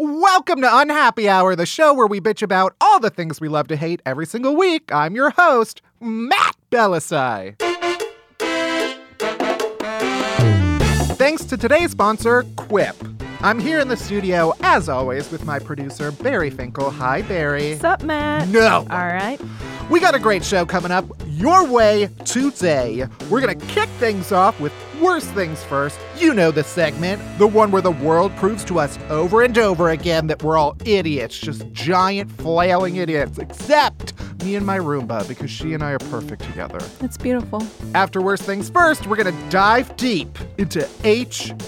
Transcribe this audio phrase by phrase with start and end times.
[0.00, 3.66] Welcome to Unhappy Hour, the show where we bitch about all the things we love
[3.66, 4.92] to hate every single week.
[4.92, 7.58] I'm your host, Matt Bellassai.
[11.16, 12.94] Thanks to today's sponsor, Quip.
[13.40, 16.90] I'm here in the studio, as always, with my producer, Barry Finkel.
[16.90, 17.70] Hi, Barry.
[17.70, 18.48] What's up, Matt?
[18.48, 18.84] No.
[18.90, 19.40] All right.
[19.88, 23.06] We got a great show coming up your way today.
[23.30, 26.00] We're going to kick things off with Worst Things First.
[26.16, 29.90] You know the segment, the one where the world proves to us over and over
[29.90, 35.50] again that we're all idiots, just giant flailing idiots, except me and my Roomba, because
[35.50, 36.80] she and I are perfect together.
[37.00, 37.64] It's beautiful.
[37.94, 41.58] After Worst Things First, we're going to dive deep into HGTV.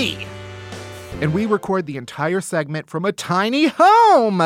[0.00, 4.40] And we record the entire segment from a tiny home.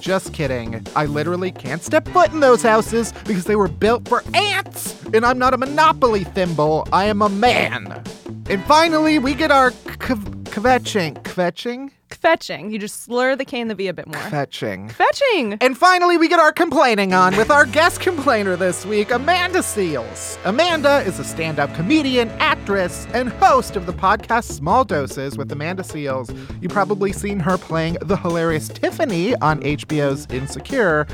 [0.00, 0.86] Just kidding.
[0.94, 5.02] I literally can't step foot in those houses because they were built for ants.
[5.14, 8.02] And I'm not a Monopoly thimble, I am a man.
[8.48, 11.22] And finally, we get our kv- kvetching.
[11.22, 11.90] Kvetching?
[12.08, 12.70] Fetching.
[12.70, 14.16] You just slur the K and the V a bit more.
[14.22, 14.90] Kvetching.
[14.90, 15.58] Fetching.
[15.60, 20.38] And finally, we get our complaining on with our guest complainer this week, Amanda Seales.
[20.44, 25.52] Amanda is a stand up comedian, actress, and host of the podcast Small Doses with
[25.52, 26.34] Amanda Seales.
[26.62, 31.06] You've probably seen her playing the hilarious Tiffany on HBO's Insecure.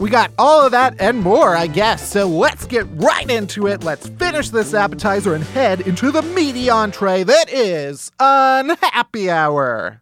[0.00, 2.10] We got all of that and more, I guess.
[2.10, 3.84] So let's get right into it.
[3.84, 10.00] Let's finish this appetizer and head into the meaty entree that is Unhappy Hour.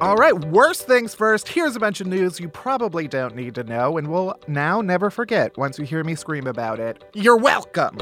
[0.00, 1.46] All right, worst things first.
[1.46, 5.10] Here's a bunch of news you probably don't need to know and will now never
[5.10, 7.04] forget once you hear me scream about it.
[7.14, 7.98] You're welcome.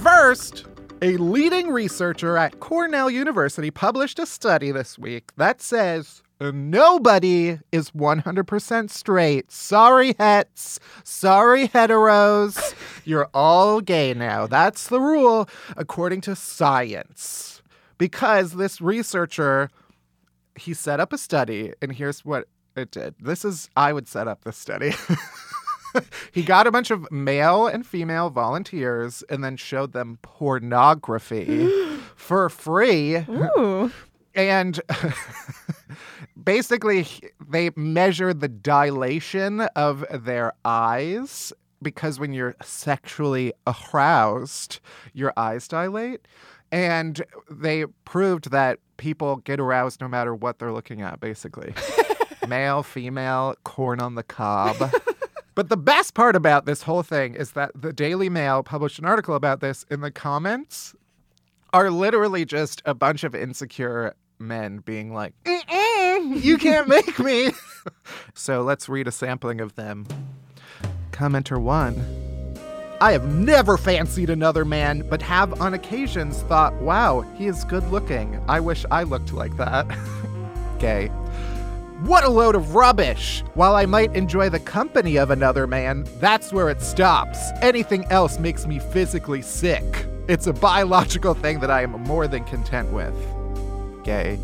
[0.00, 0.66] First,
[1.02, 7.90] a leading researcher at Cornell University published a study this week that says nobody is
[7.90, 9.50] 100% straight.
[9.50, 10.78] Sorry, hets.
[11.02, 12.74] Sorry, heteros.
[13.04, 14.46] You're all gay now.
[14.46, 17.62] That's the rule, according to science.
[17.98, 19.70] Because this researcher
[20.56, 22.46] he set up a study, and here's what
[22.76, 23.14] it did.
[23.18, 24.92] This is, I would set up this study.
[26.32, 31.68] he got a bunch of male and female volunteers and then showed them pornography
[32.16, 33.16] for free.
[33.16, 33.90] Ooh.
[34.34, 34.80] And
[36.42, 37.06] basically,
[37.46, 44.80] they measured the dilation of their eyes because when you're sexually aroused,
[45.12, 46.26] your eyes dilate.
[46.70, 51.74] And they proved that people get aroused no matter what they're looking at, basically.
[52.48, 54.90] Male, female, corn on the cob.
[55.54, 59.04] But the best part about this whole thing is that the Daily Mail published an
[59.04, 60.94] article about this, and the comments
[61.72, 67.50] are literally just a bunch of insecure men being like, "Mm-mm, You can't make me.
[68.34, 70.06] so let's read a sampling of them.
[71.12, 72.02] Commenter one.
[73.00, 77.86] I have never fancied another man, but have on occasions thought, wow, he is good
[77.90, 78.40] looking.
[78.48, 79.86] I wish I looked like that.
[80.78, 81.10] Gay.
[82.04, 83.44] What a load of rubbish!
[83.54, 87.38] While I might enjoy the company of another man, that's where it stops.
[87.62, 90.06] Anything else makes me physically sick.
[90.26, 93.14] It's a biological thing that I am more than content with.
[94.02, 94.34] Gay.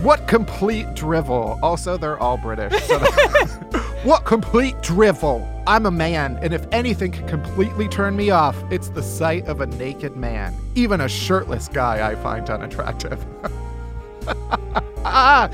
[0.00, 1.56] What complete drivel.
[1.62, 2.82] Also, they're all British.
[2.82, 2.98] So
[4.02, 5.48] what complete drivel.
[5.68, 9.60] I'm a man, and if anything can completely turn me off, it's the sight of
[9.60, 10.52] a naked man.
[10.74, 13.24] Even a shirtless guy I find unattractive.
[15.04, 15.48] Ah,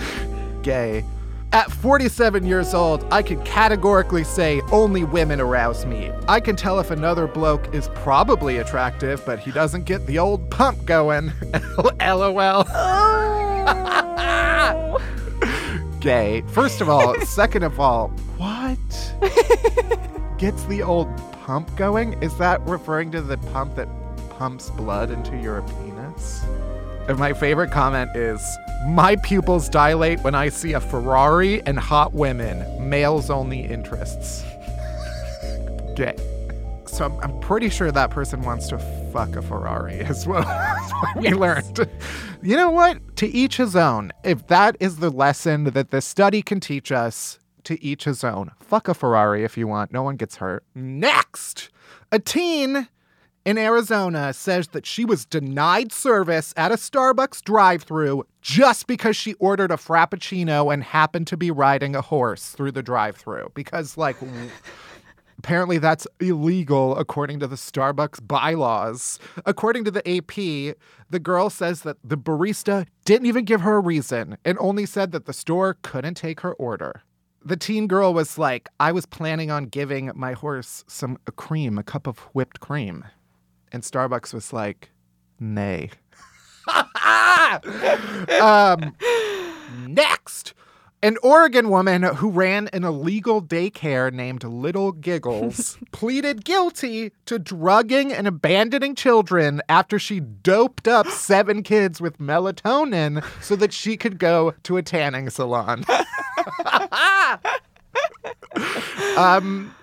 [0.64, 1.04] Gay.
[1.52, 6.10] At 47 years old, I can categorically say only women arouse me.
[6.26, 10.50] I can tell if another bloke is probably attractive, but he doesn't get the old
[10.50, 11.32] pump going.
[12.00, 12.64] LOL.
[12.66, 13.74] Oh.
[16.00, 16.42] Gay.
[16.48, 18.78] First of all, second of all, what?
[20.38, 21.06] Gets the old
[21.44, 22.14] pump going?
[22.22, 23.88] Is that referring to the pump that
[24.30, 26.42] pumps blood into your penis?
[27.06, 28.40] And my favorite comment is
[28.86, 32.88] My pupils dilate when I see a Ferrari and hot women.
[32.88, 34.42] Males only interests.
[35.96, 36.16] Gay.
[36.86, 38.78] So I'm, I'm pretty sure that person wants to
[39.12, 40.42] fuck a Ferrari as well.
[40.42, 41.88] That's what we learned.
[42.42, 43.16] You know what?
[43.16, 44.12] To each his own.
[44.22, 48.52] If that is the lesson that this study can teach us, to each his own.
[48.60, 49.92] Fuck a Ferrari if you want.
[49.92, 50.64] No one gets hurt.
[50.74, 51.70] Next,
[52.12, 52.88] a teen
[53.44, 59.16] in Arizona says that she was denied service at a Starbucks drive through just because
[59.16, 63.50] she ordered a Frappuccino and happened to be riding a horse through the drive through.
[63.54, 64.16] Because, like,
[65.38, 69.18] apparently that's illegal according to the Starbucks bylaws.
[69.44, 70.76] According to the AP,
[71.10, 75.12] the girl says that the barista didn't even give her a reason and only said
[75.12, 77.02] that the store couldn't take her order
[77.46, 81.82] the teen girl was like, I was planning on giving my horse some cream, a
[81.82, 83.04] cup of whipped cream.
[83.74, 84.92] And Starbucks was like,
[85.40, 85.90] nay.
[88.40, 88.94] um,
[89.88, 90.54] next,
[91.02, 98.12] an Oregon woman who ran an illegal daycare named Little Giggles pleaded guilty to drugging
[98.12, 104.20] and abandoning children after she doped up seven kids with melatonin so that she could
[104.20, 105.84] go to a tanning salon.
[109.16, 109.74] um,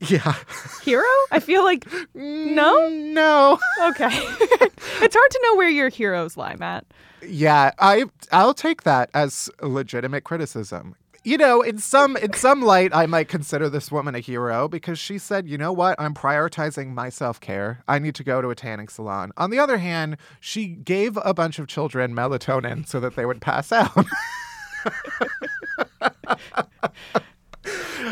[0.00, 0.34] yeah.
[0.82, 1.04] Hero?
[1.30, 2.88] I feel like mm, no.
[2.88, 3.58] No.
[3.90, 4.06] Okay.
[4.10, 6.86] it's hard to know where your heroes lie, Matt.
[7.26, 10.96] Yeah, I I'll take that as legitimate criticism.
[11.22, 14.98] You know, in some in some light, I might consider this woman a hero because
[14.98, 16.00] she said, "You know what?
[16.00, 17.82] I'm prioritizing my self care.
[17.86, 21.34] I need to go to a tanning salon." On the other hand, she gave a
[21.34, 24.06] bunch of children melatonin so that they would pass out.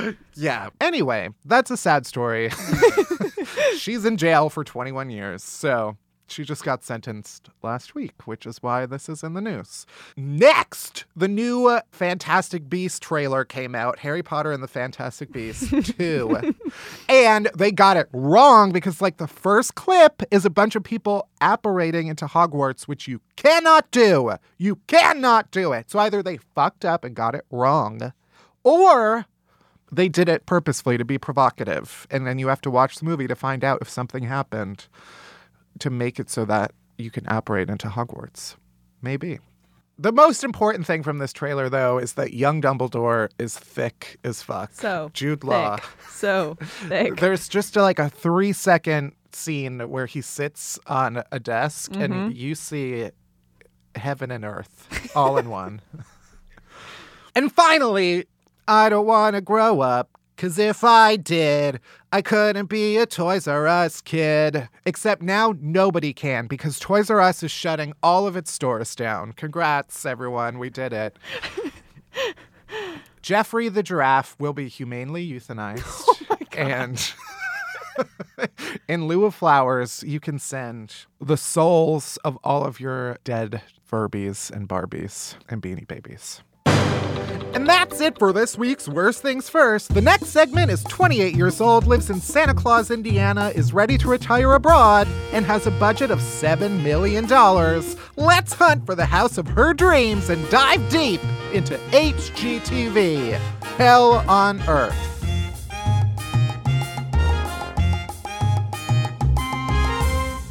[0.34, 0.70] yeah.
[0.80, 2.50] Anyway, that's a sad story.
[3.76, 5.96] She's in jail for 21 years, so
[6.30, 9.86] she just got sentenced last week, which is why this is in the news.
[10.16, 15.70] Next, the new uh, Fantastic Beast trailer came out Harry Potter and the Fantastic Beast
[15.98, 16.54] 2.
[17.08, 21.28] and they got it wrong because, like, the first clip is a bunch of people
[21.40, 24.32] apparating into Hogwarts, which you cannot do.
[24.58, 25.90] You cannot do it.
[25.90, 28.12] So either they fucked up and got it wrong,
[28.64, 29.24] or
[29.90, 32.06] they did it purposefully to be provocative.
[32.10, 34.86] And then you have to watch the movie to find out if something happened
[35.78, 38.56] to make it so that you can apparate into Hogwarts.
[39.00, 39.38] Maybe.
[40.00, 44.42] The most important thing from this trailer, though, is that young Dumbledore is thick as
[44.42, 44.72] fuck.
[44.72, 45.76] So Jude Law.
[45.76, 45.84] thick.
[46.08, 47.16] So thick.
[47.20, 52.12] There's just a, like a three second scene where he sits on a desk and
[52.12, 52.30] mm-hmm.
[52.32, 53.10] you see
[53.96, 55.80] heaven and earth all in one.
[57.34, 58.26] and finally,
[58.68, 60.10] I don't want to grow up.
[60.36, 61.80] Cause if I did,
[62.12, 64.68] I couldn't be a Toys R Us kid.
[64.86, 69.32] Except now nobody can because Toys R Us is shutting all of its stores down.
[69.32, 70.60] Congrats, everyone.
[70.60, 71.18] We did it.
[73.22, 76.04] Geoffrey the giraffe will be humanely euthanized.
[76.30, 77.14] Oh and
[78.88, 84.50] in lieu of flowers, you can send the souls of all of your dead Furbies
[84.50, 86.42] and Barbies and Beanie Babies.
[87.54, 89.94] And that's it for this week's Worst Things First.
[89.94, 94.08] The next segment is 28 years old, lives in Santa Claus, Indiana, is ready to
[94.08, 97.26] retire abroad, and has a budget of $7 million.
[98.16, 101.20] Let's hunt for the house of her dreams and dive deep
[101.52, 103.32] into HGTV
[103.78, 104.94] Hell on Earth.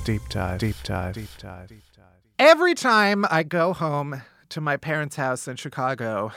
[0.04, 2.06] Deep dive, deep dive, deep dive, deep dive.
[2.40, 6.32] Every time I go home to my parents' house in Chicago,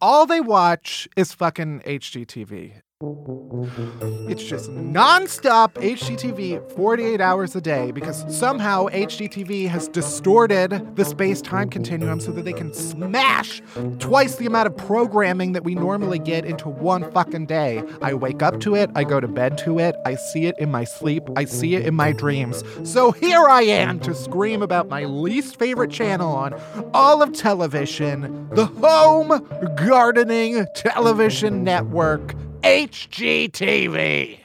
[0.00, 2.82] all they watch is fucking HGTV.
[3.02, 11.42] It's just nonstop HGTV 48 hours a day because somehow HGTV has distorted the space
[11.42, 13.60] time continuum so that they can smash
[13.98, 17.82] twice the amount of programming that we normally get into one fucking day.
[18.00, 20.70] I wake up to it, I go to bed to it, I see it in
[20.70, 22.64] my sleep, I see it in my dreams.
[22.84, 26.58] So here I am to scream about my least favorite channel on
[26.94, 32.34] all of television the Home Gardening Television Network.
[32.66, 34.40] HGTV.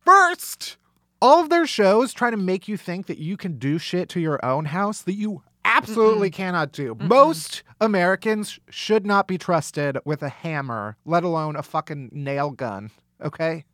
[0.00, 0.78] First,
[1.20, 4.20] all of their shows try to make you think that you can do shit to
[4.20, 6.96] your own house that you absolutely cannot do.
[6.98, 12.92] Most Americans should not be trusted with a hammer, let alone a fucking nail gun,
[13.22, 13.66] okay?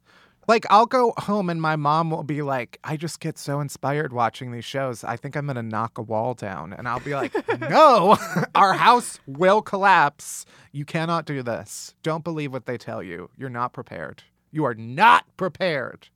[0.48, 4.12] Like, I'll go home and my mom will be like, I just get so inspired
[4.12, 5.02] watching these shows.
[5.02, 6.72] I think I'm going to knock a wall down.
[6.72, 8.16] And I'll be like, no,
[8.54, 10.44] our house will collapse.
[10.76, 11.94] You cannot do this.
[12.02, 13.30] Don't believe what they tell you.
[13.38, 14.24] You're not prepared.
[14.52, 16.10] You are not prepared.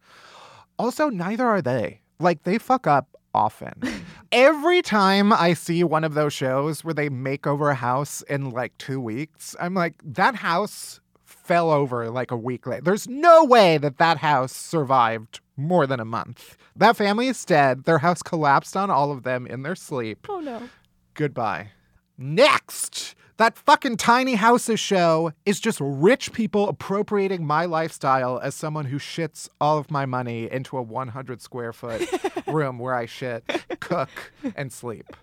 [0.79, 2.03] Also, neither are they.
[2.19, 3.73] Like, they fuck up often.
[4.33, 8.51] Every time I see one of those shows where they make over a house in
[8.51, 12.83] like two weeks, I'm like, that house fell over like a week later.
[12.83, 16.59] There's no way that that house survived more than a month.
[16.77, 17.85] That family is dead.
[17.85, 20.27] Their house collapsed on all of them in their sleep.
[20.29, 20.69] oh no.
[21.15, 21.71] Goodbye.
[22.19, 28.85] Next, That fucking tiny houses show is just rich people appropriating my lifestyle as someone
[28.85, 32.07] who shits all of my money into a 100 square foot
[32.47, 33.43] room where I shit,
[33.81, 34.11] cook,
[34.55, 35.17] and sleep.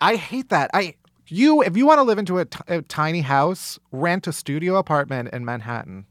[0.00, 0.72] I hate that.
[0.74, 0.96] I
[1.28, 4.74] you if you want to live into a, t- a tiny house, rent a studio
[4.74, 6.06] apartment in Manhattan.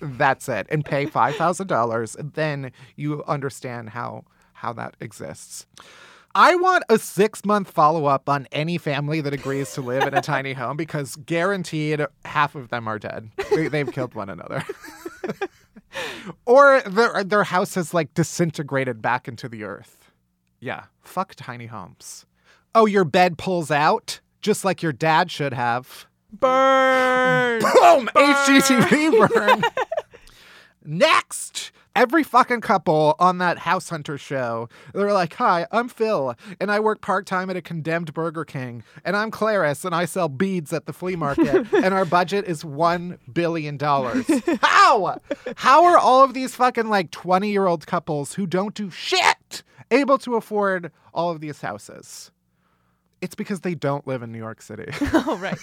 [0.00, 2.16] That's it, and pay five thousand dollars.
[2.20, 5.66] Then you understand how how that exists.
[6.38, 10.14] I want a six month follow up on any family that agrees to live in
[10.14, 13.28] a tiny home because guaranteed half of them are dead.
[13.50, 14.64] They, they've killed one another.
[16.46, 20.12] or their, their house has like disintegrated back into the earth.
[20.60, 22.24] Yeah, fuck tiny homes.
[22.72, 26.06] Oh, your bed pulls out just like your dad should have.
[26.32, 27.60] Burn.
[27.60, 28.10] Boom!
[28.14, 29.62] HGTV burn.
[30.84, 36.70] Next, every fucking couple on that House Hunter show, they're like, Hi, I'm Phil, and
[36.70, 38.84] I work part time at a condemned Burger King.
[39.04, 42.62] And I'm Clarice, and I sell beads at the flea market, and our budget is
[42.62, 43.78] $1 billion.
[44.62, 45.20] How?
[45.56, 49.64] How are all of these fucking like 20 year old couples who don't do shit
[49.90, 52.30] able to afford all of these houses?
[53.20, 54.86] It's because they don't live in New York City.
[55.12, 55.58] oh, right.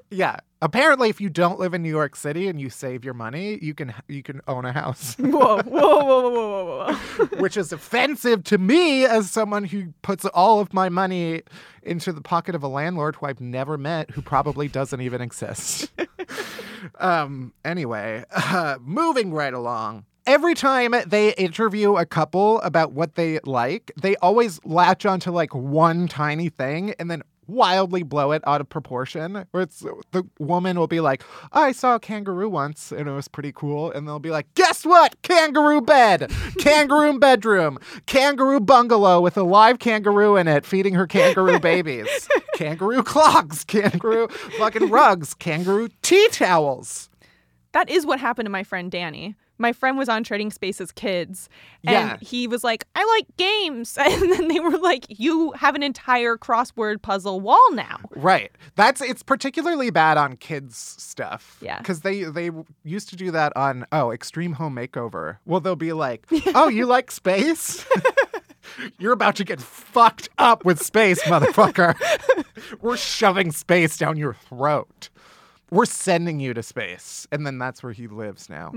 [0.10, 0.36] yeah.
[0.60, 3.74] Apparently, if you don't live in New York City and you save your money, you
[3.74, 7.26] can you can own a house, whoa, whoa, whoa, whoa, whoa, whoa, whoa.
[7.40, 11.42] which is offensive to me as someone who puts all of my money
[11.82, 15.92] into the pocket of a landlord who I've never met, who probably doesn't even exist.
[16.98, 17.52] um.
[17.64, 20.04] Anyway, uh, moving right along.
[20.26, 25.54] Every time they interview a couple about what they like, they always latch onto like
[25.54, 29.44] one tiny thing and then wildly blow it out of proportion.
[29.50, 33.28] Where it's the woman will be like, I saw a kangaroo once and it was
[33.28, 33.90] pretty cool.
[33.90, 35.20] And they'll be like, guess what?
[35.20, 41.58] Kangaroo bed, kangaroo bedroom, kangaroo bungalow with a live kangaroo in it feeding her kangaroo
[41.60, 47.10] babies, kangaroo clogs, kangaroo fucking rugs, kangaroo tea towels.
[47.72, 49.34] That is what happened to my friend Danny.
[49.58, 51.48] My friend was on Trading Spaces Kids,
[51.84, 52.16] and Yeah.
[52.20, 53.96] he was like, I like games.
[54.04, 57.98] And then they were like, You have an entire crossword puzzle wall now.
[58.16, 58.50] Right.
[58.76, 61.58] That's it's particularly bad on kids stuff.
[61.60, 61.78] Yeah.
[61.78, 62.50] Because they they
[62.84, 65.38] used to do that on oh Extreme Home Makeover.
[65.44, 67.84] Well, they'll be like, oh, you like space?
[68.98, 71.94] You're about to get fucked up with space, motherfucker.
[72.80, 75.10] We're shoving space down your throat.
[75.70, 78.72] We're sending you to space, and then that's where he lives now.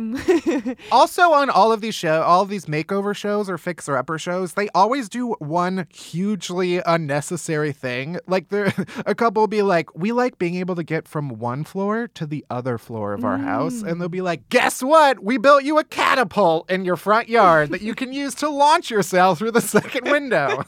[0.91, 4.69] also, on all of these show, all of these makeover shows or fixer-upper shows, they
[4.69, 8.19] always do one hugely unnecessary thing.
[8.25, 8.73] Like there,
[9.05, 12.25] a couple will be like, "We like being able to get from one floor to
[12.25, 15.23] the other floor of our house," and they'll be like, "Guess what?
[15.23, 18.89] We built you a catapult in your front yard that you can use to launch
[18.89, 20.63] yourself through the second window."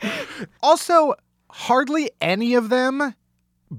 [0.62, 1.14] also,
[1.50, 3.14] hardly any of them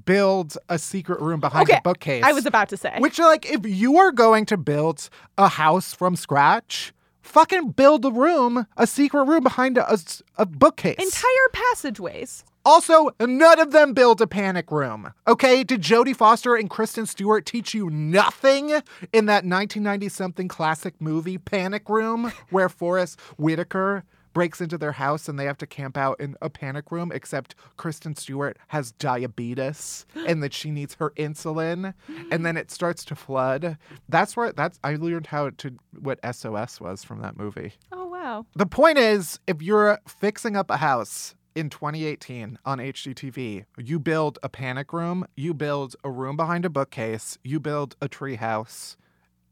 [0.05, 2.23] build a secret room behind Okay, a bookcase.
[2.23, 2.95] I was about to say.
[2.99, 8.11] Which, like, if you are going to build a house from scratch, fucking build a
[8.11, 9.97] room, a secret room behind a
[10.37, 10.97] a bookcase.
[10.97, 12.43] Entire passageways.
[12.65, 15.13] also, none of them build a panic room.
[15.27, 15.63] Okay?
[15.63, 18.69] Did Jodie Foster and Kristen Stewart teach you nothing
[19.13, 25.27] in that 1990 something classic movie, Panic Room, where Forest Whitaker breaks into their house
[25.27, 30.05] and they have to camp out in a panic room, except Kristen Stewart has diabetes
[30.27, 31.93] and that she needs her insulin
[32.31, 33.77] and then it starts to flood.
[34.07, 37.73] That's where that's I learned how to what SOS was from that movie.
[37.91, 38.45] Oh, wow.
[38.55, 44.39] The point is, if you're fixing up a house in 2018 on HGTV, you build
[44.43, 48.95] a panic room, you build a room behind a bookcase, you build a tree house,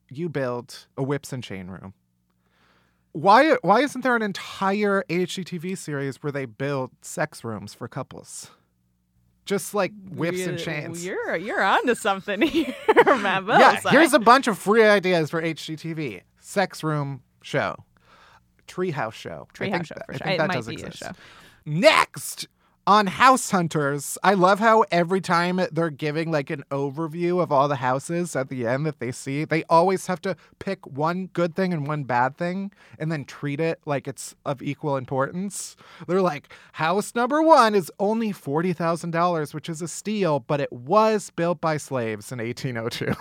[0.09, 1.93] you build a whips and chain room.
[3.19, 8.51] Why why isn't there an entire HGTV series where they build sex rooms for couples?
[9.45, 11.03] Just like whips and chains.
[11.03, 16.21] You're you're onto something here, Matt Yeah, here's a bunch of free ideas for HGTV.
[16.39, 17.75] Sex room show.
[18.67, 19.47] Treehouse show.
[19.53, 20.27] Treehouse show that- for I sure.
[20.27, 20.97] think that might does be a exist.
[20.99, 21.11] show.
[21.65, 22.47] Next
[22.87, 27.67] on House Hunters, I love how every time they're giving like an overview of all
[27.67, 31.53] the houses at the end that they see, they always have to pick one good
[31.53, 35.75] thing and one bad thing and then treat it like it's of equal importance.
[36.07, 41.29] They're like, house number one is only $40,000, which is a steal, but it was
[41.31, 43.13] built by slaves in 1802.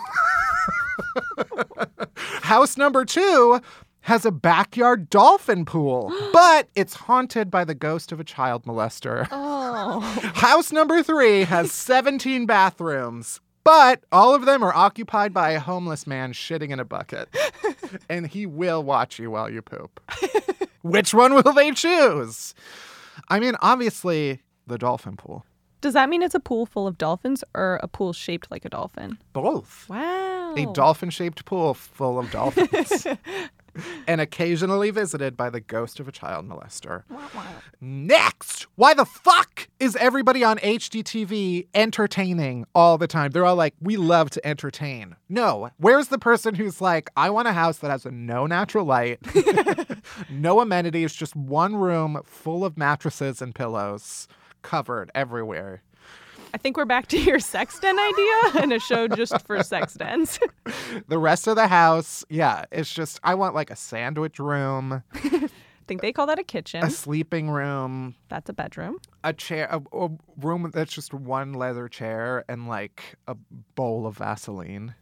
[2.42, 3.60] House number two
[4.06, 9.26] has a backyard dolphin pool, but it's haunted by the ghost of a child molester.
[9.32, 10.00] Oh.
[10.34, 16.06] House number three has 17 bathrooms, but all of them are occupied by a homeless
[16.06, 17.28] man shitting in a bucket.
[18.08, 20.00] and he will watch you while you poop.
[20.82, 22.54] Which one will they choose?
[23.28, 25.44] I mean, obviously, the dolphin pool.
[25.80, 28.68] Does that mean it's a pool full of dolphins or a pool shaped like a
[28.68, 29.18] dolphin?
[29.32, 29.86] Both.
[29.88, 30.54] Wow.
[30.56, 33.04] A dolphin shaped pool full of dolphins.
[34.06, 37.04] And occasionally visited by the ghost of a child molester.
[37.80, 38.66] Next!
[38.76, 43.30] Why the fuck is everybody on HGTV entertaining all the time?
[43.30, 45.16] They're all like, we love to entertain.
[45.28, 45.70] No.
[45.78, 49.18] Where's the person who's like, I want a house that has no natural light,
[50.30, 54.28] no amenities, just one room full of mattresses and pillows
[54.62, 55.82] covered everywhere?
[56.56, 59.92] I think we're back to your sex den idea and a show just for sex
[59.92, 60.38] dens.
[61.06, 65.48] The rest of the house, yeah, it's just, I want like a sandwich room, I
[65.86, 66.82] think they call that a kitchen.
[66.82, 68.96] a sleeping room, That's a bedroom.
[69.22, 70.08] a chair, a, a
[70.40, 73.36] room that's just one leather chair and like a
[73.74, 74.94] bowl of Vaseline.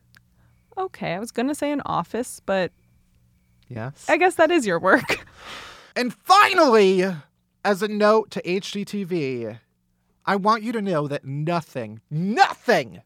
[0.76, 2.72] Okay, I was to say an office, but
[3.68, 4.06] Yes.
[4.08, 5.24] I guess that is your work.
[5.96, 7.04] And finally,
[7.64, 9.60] as a note to HGTV,
[10.26, 13.02] I want you to know that nothing, nothing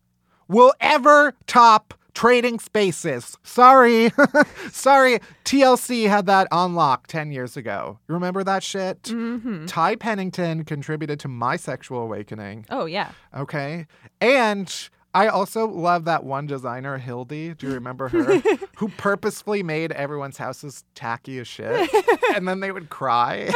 [0.46, 3.37] will ever top trading spaces.
[3.42, 4.10] Sorry.
[4.72, 5.20] Sorry.
[5.44, 7.98] TLC had that on lock 10 years ago.
[8.08, 9.02] You remember that shit?
[9.04, 9.66] Mm-hmm.
[9.66, 12.66] Ty Pennington contributed to my sexual awakening.
[12.70, 13.12] Oh, yeah.
[13.37, 13.87] Okay.
[14.20, 14.72] And
[15.14, 17.56] I also love that one designer, Hildi.
[17.56, 18.38] Do you remember her?
[18.76, 21.88] Who purposefully made everyone's houses tacky as shit.
[22.34, 23.50] and then they would cry.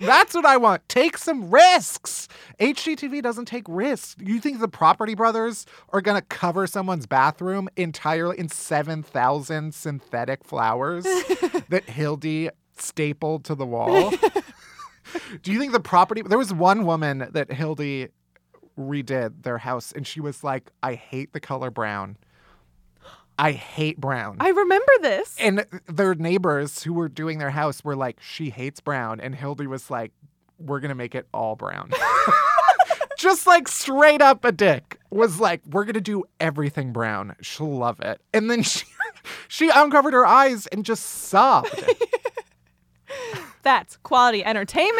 [0.00, 0.88] That's what I want.
[0.88, 2.28] Take some risks.
[2.60, 4.16] HGTV doesn't take risks.
[4.20, 10.44] You think the Property Brothers are going to cover someone's bathroom entirely in 7,000 synthetic
[10.44, 11.04] flowers
[11.68, 14.12] that Hildi stapled to the wall?
[15.42, 18.10] Do you think the property there was one woman that Hildi
[18.78, 22.16] redid their house and she was like, I hate the color brown.
[23.38, 24.36] I hate brown.
[24.40, 25.36] I remember this.
[25.38, 29.20] and their neighbors who were doing their house were like, she hates brown.
[29.20, 30.12] And Hildi was like,
[30.58, 31.90] we're going to make it all brown.
[33.18, 37.36] Just like straight up a dick was like, we're going to do everything brown.
[37.40, 38.20] She'll love it.
[38.34, 38.84] And then she,
[39.48, 41.72] she uncovered her eyes and just sobbed.
[43.68, 44.96] That's quality entertainment.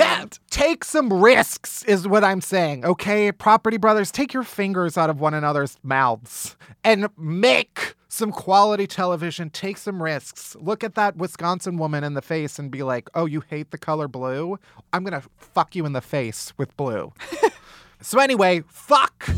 [0.00, 2.84] Yeah, take some risks, is what I'm saying.
[2.84, 8.88] Okay, property brothers, take your fingers out of one another's mouths and make some quality
[8.88, 9.50] television.
[9.50, 10.56] Take some risks.
[10.58, 13.78] Look at that Wisconsin woman in the face and be like, oh, you hate the
[13.78, 14.58] color blue?
[14.92, 17.12] I'm going to fuck you in the face with blue.
[18.02, 19.30] so, anyway, fuck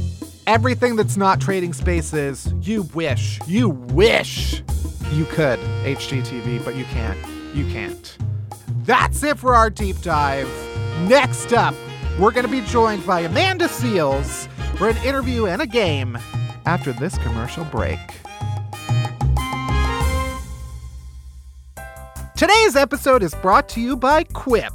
[0.46, 2.50] everything that's not trading spaces.
[2.62, 4.62] You wish, you wish
[5.12, 7.18] you could, HGTV, but you can't.
[7.54, 8.16] You can't.
[8.90, 10.48] That's it for our deep dive.
[11.02, 11.76] Next up,
[12.18, 16.18] we're going to be joined by Amanda Seales for an interview and a game
[16.66, 18.00] after this commercial break.
[22.36, 24.72] Today's episode is brought to you by Quip.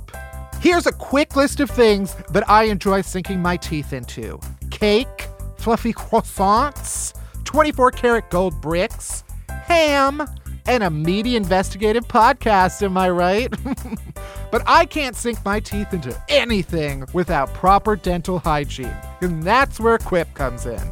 [0.61, 4.39] Here's a quick list of things that I enjoy sinking my teeth into
[4.71, 10.25] cake, fluffy croissants, 24 karat gold bricks, ham,
[10.67, 13.53] and a meaty investigative podcast, am I right?
[14.51, 19.97] but I can't sink my teeth into anything without proper dental hygiene, and that's where
[19.97, 20.91] Quip comes in.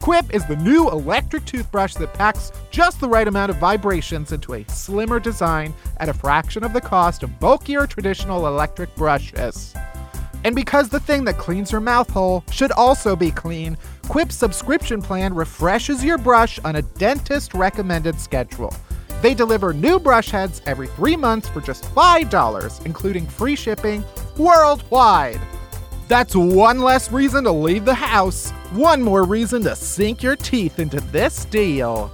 [0.00, 4.54] Quip is the new electric toothbrush that packs just the right amount of vibrations into
[4.54, 9.74] a slimmer design at a fraction of the cost of bulkier traditional electric brushes.
[10.42, 13.76] And because the thing that cleans your mouth hole should also be clean,
[14.08, 18.74] Quip's subscription plan refreshes your brush on a dentist recommended schedule.
[19.20, 24.04] They deliver new brush heads every three months for just $5, including free shipping
[24.36, 25.40] worldwide.
[26.08, 30.78] That's one less reason to leave the house, one more reason to sink your teeth
[30.78, 32.10] into this deal.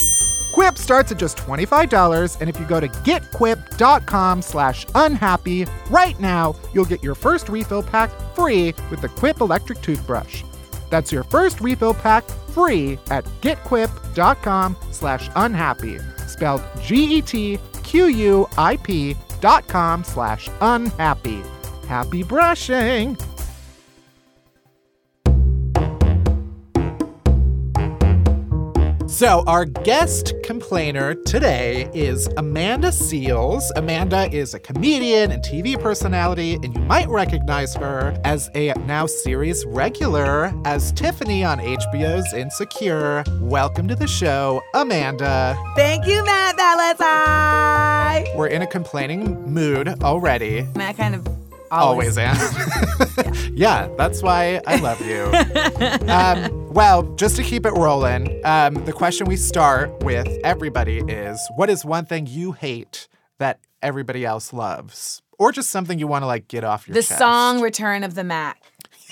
[0.52, 6.54] Quip starts at just $25, and if you go to getquip.com slash unhappy right now,
[6.72, 10.42] you'll get your first refill pack free with the Quip electric toothbrush.
[10.88, 15.98] That's your first refill pack free at getquip.com slash unhappy,
[16.36, 17.56] spelled G-E-T-Q-U-I-P
[19.40, 21.42] dot com slash unhappy.
[21.88, 23.16] Happy brushing!
[29.16, 33.62] So, our guest complainer today is Amanda Seales.
[33.74, 39.06] Amanda is a comedian and TV personality, and you might recognize her as a now
[39.06, 43.24] series regular as Tiffany on HBO's Insecure.
[43.40, 45.58] Welcome to the show, Amanda.
[45.76, 48.36] Thank you, Matt Valentine.
[48.36, 50.66] We're in a complaining mood already.
[50.74, 52.18] Matt kind of Always, always.
[52.18, 53.34] am.
[53.54, 55.24] yeah, that's why I love you.
[56.08, 61.40] um, well, just to keep it rolling, um, the question we start with everybody is
[61.56, 65.22] what is one thing you hate that everybody else loves?
[65.38, 67.18] Or just something you want to like get off your The chest?
[67.18, 68.62] song Return of the Mack.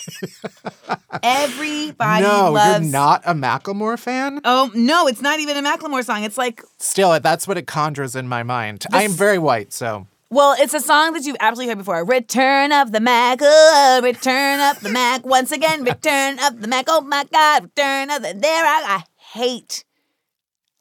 [1.22, 2.82] Everybody no, loves.
[2.84, 4.40] you're not a Macklemore fan.
[4.44, 6.24] Oh no, it's not even a Macklemore song.
[6.24, 8.84] It's like, Still, that's what it conjures in my mind.
[8.92, 12.04] I am very white, so well, it's a song that you've absolutely heard before.
[12.04, 15.84] Return of the Mack, oh, return of the Mack once again.
[15.84, 16.86] Return of the Mack.
[16.88, 18.34] Oh my God, return of the.
[18.34, 19.84] There, I, I hate,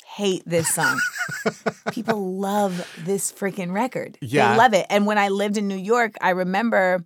[0.08, 1.00] hate this song.
[1.92, 4.18] People love this freaking record.
[4.22, 4.54] Yeah.
[4.54, 4.88] they love it.
[4.90, 7.06] And when I lived in New York, I remember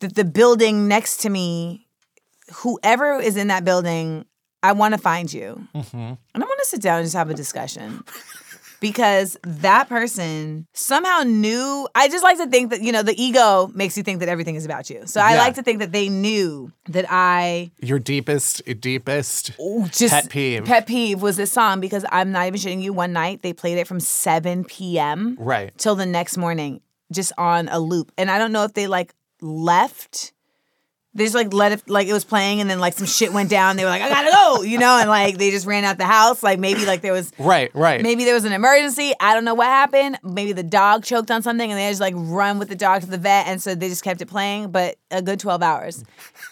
[0.00, 1.88] that the building next to me,
[2.52, 4.24] whoever is in that building,
[4.62, 5.66] I want to find you.
[5.74, 5.96] Mm-hmm.
[5.96, 8.04] And I want to sit down and just have a discussion.
[8.84, 11.88] Because that person somehow knew.
[11.94, 14.56] I just like to think that, you know, the ego makes you think that everything
[14.56, 15.06] is about you.
[15.06, 15.38] So I Yeah.
[15.38, 19.52] like to think that they knew that I your deepest, deepest
[19.90, 20.66] just pet peeve.
[20.66, 22.92] Pet peeve was this song because I'm not even shitting you.
[22.92, 25.36] One night they played it from 7 p.m.
[25.40, 25.72] Right.
[25.78, 28.12] till the next morning, just on a loop.
[28.18, 30.33] And I don't know if they like left.
[31.16, 33.48] They just like let it like it was playing, and then like some shit went
[33.48, 33.76] down.
[33.76, 36.04] They were like, "I gotta go," you know, and like they just ran out the
[36.06, 36.42] house.
[36.42, 38.02] Like maybe like there was Right, right.
[38.02, 39.12] maybe there was an emergency.
[39.20, 40.18] I don't know what happened.
[40.24, 43.06] Maybe the dog choked on something, and they just like run with the dog to
[43.06, 44.72] the vet, and so they just kept it playing.
[44.72, 46.02] But a good twelve hours,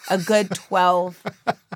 [0.08, 1.20] a good twelve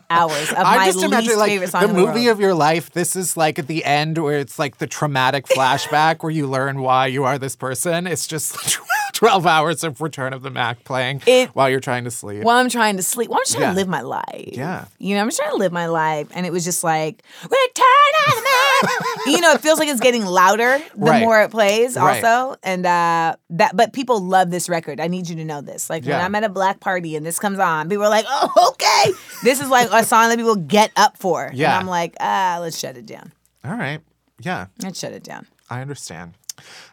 [0.09, 2.29] hours of I'm my just least imagining like favorite song the in the movie world.
[2.29, 2.91] of your life.
[2.93, 6.81] This is like at the end where it's like the traumatic flashback where you learn
[6.81, 8.07] why you are this person.
[8.07, 8.57] It's just
[9.17, 12.43] 12 hours of Return of the Mack playing It- while you're trying to sleep.
[12.45, 13.71] While I'm trying to sleep, while I'm just trying Yeah.
[13.71, 14.49] to live my life.
[14.53, 14.85] Yeah.
[14.99, 16.29] You know, I'm just trying to live my life.
[16.33, 19.01] And it was just like, Return of the Mack.
[19.27, 21.21] you know, it feels like it's getting louder the Right.
[21.23, 22.23] more it plays, Right.
[22.23, 22.57] also.
[22.63, 25.01] And uh that but people love this record.
[25.01, 25.89] I need you to know this.
[25.89, 28.73] Like when I'm at a black party and this comes on, people are like, Oh,
[28.75, 29.13] okay.
[29.43, 31.51] This is like a song that people get up for.
[31.55, 31.71] Yeah.
[31.73, 33.33] And I'm like, ah, let's shut it down.
[33.65, 34.01] All right.
[34.41, 35.47] Yeah, Let's shut it down.
[35.71, 36.35] I understand.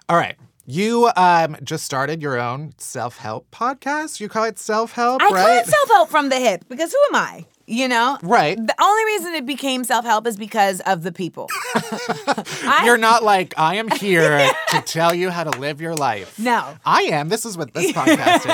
[0.08, 0.38] All right.
[0.66, 4.20] You um just started your own self-help podcast.
[4.20, 5.34] You call it self-help, I right?
[5.34, 7.46] call it self help from the hip because who am I?
[7.66, 8.18] You know?
[8.24, 8.58] Right.
[8.58, 11.50] The only reason it became self help is because of the people.
[11.76, 16.40] I- You're not like I am here to tell you how to live your life.
[16.40, 16.76] No.
[16.86, 17.28] I am.
[17.30, 18.46] This is what this podcast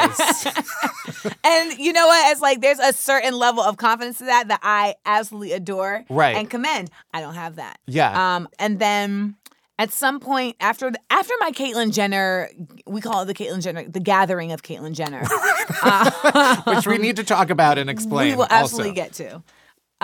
[0.48, 0.64] is.
[1.44, 2.32] And you know what?
[2.32, 6.36] It's like there's a certain level of confidence to that that I absolutely adore Right.
[6.38, 6.92] and commend.
[7.14, 7.80] I don't have that.
[7.88, 8.36] Yeah.
[8.36, 9.36] Um, and then
[9.80, 12.50] at some point after the, after my Caitlyn Jenner,
[12.86, 15.24] we call it the Caitlyn Jenner, the gathering of Caitlyn Jenner.
[16.76, 18.30] Which we need to talk about and explain.
[18.32, 19.02] we will absolutely also.
[19.02, 19.44] get to.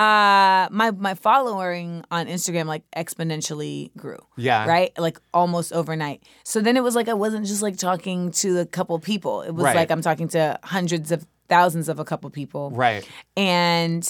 [0.02, 4.18] Uh, my my following on Instagram like exponentially grew.
[4.36, 4.66] Yeah.
[4.68, 4.92] Right.
[4.98, 6.22] Like almost overnight.
[6.44, 9.42] So then it was like I wasn't just like talking to a couple people.
[9.44, 9.76] It was Right.
[9.76, 12.72] like I'm talking to hundreds of thousands of a couple people.
[12.72, 13.08] Right.
[13.38, 14.04] And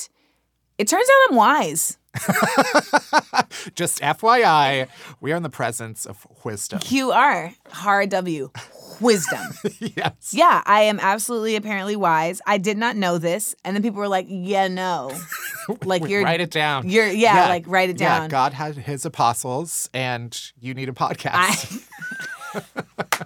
[0.79, 1.99] it turns out I'm wise.
[3.75, 4.87] Just FYI,
[5.21, 6.79] we are in the presence of wisdom.
[6.79, 8.49] QR hard W
[9.01, 9.39] wisdom.
[9.79, 10.31] yes.
[10.31, 12.41] yeah, I am absolutely apparently wise.
[12.45, 15.11] I did not know this, and then people were like, "Yeah, no."
[15.83, 16.87] Like you're write it down.
[16.87, 18.29] You're yeah, like write it Yeah, down.
[18.29, 21.81] God had his apostles, and you need a podcast.
[22.53, 23.25] I,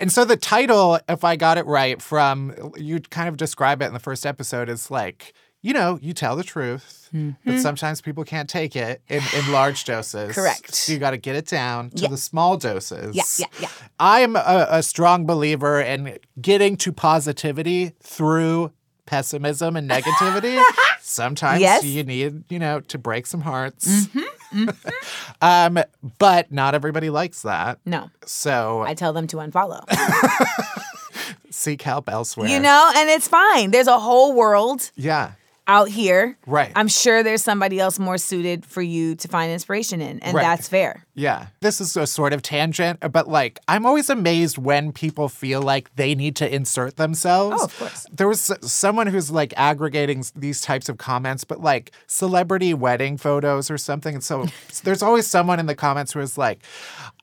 [0.00, 3.86] and so the title, if I got it right, from you kind of describe it
[3.86, 5.34] in the first episode, is like,
[5.66, 7.58] you know, you tell the truth, but mm-hmm.
[7.58, 10.32] sometimes people can't take it in, in large doses.
[10.32, 10.72] Correct.
[10.72, 12.08] So you got to get it down to Yeah.
[12.08, 13.16] the small doses.
[13.16, 13.68] Yeah, yeah, yeah.
[13.98, 18.70] I'm a, a strong believer in getting to positivity through
[19.06, 20.62] pessimism and negativity.
[21.00, 21.82] Sometimes Yes.
[21.82, 23.88] you need, you know, to break some hearts.
[23.88, 25.78] Mm-hmm, mm-hmm.
[25.78, 25.82] um,
[26.20, 27.80] but not everybody likes that.
[27.84, 29.82] no, So I tell them to unfollow.
[31.50, 32.48] seek help elsewhere.
[32.48, 33.72] You know, and it's fine.
[33.72, 35.32] There's a whole world Yeah.
[35.68, 36.36] Out here.
[36.46, 36.70] Right.
[36.76, 40.42] I'm sure there's somebody else more suited for you to find inspiration in, and Right.
[40.42, 41.04] that's fair.
[41.14, 41.46] Yeah.
[41.60, 45.62] This is a sort of tangent, uh, but like, I'm always amazed when people feel
[45.62, 47.56] like they need to insert themselves.
[47.60, 48.06] Oh, of course.
[48.12, 53.70] There was someone who's like aggregating these types of comments, but like celebrity wedding photos
[53.70, 54.14] or something.
[54.14, 54.46] And so
[54.84, 56.62] there's always someone in the comments who is like,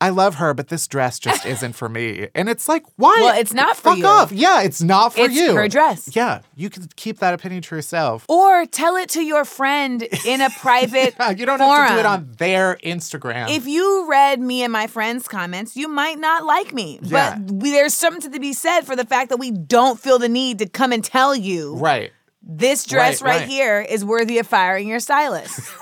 [0.02, 2.28] I love her, but this dress just isn't for me.
[2.36, 3.18] And it's like, why?
[3.22, 3.96] Well, it's not for you.
[3.96, 4.08] Fuck you.
[4.08, 4.32] off.
[4.32, 5.56] Yeah, it's not for It's you.
[5.56, 6.14] her dress.
[6.16, 8.26] Yeah, you can keep that opinion to yourself.
[8.34, 11.82] Or tell it to your friend in a private you don't forum.
[11.82, 13.50] have to do it on their Instagram.
[13.50, 17.00] If you read me and my friends' comments, you might not like me.
[17.04, 17.38] Yeah.
[17.38, 20.30] But we, there's something to be said for the fact that we don't feel the
[20.30, 22.12] need to come and tell you right.
[22.42, 23.48] this dress Right, right, right.
[23.50, 25.60] here is worthy of firing your stylist.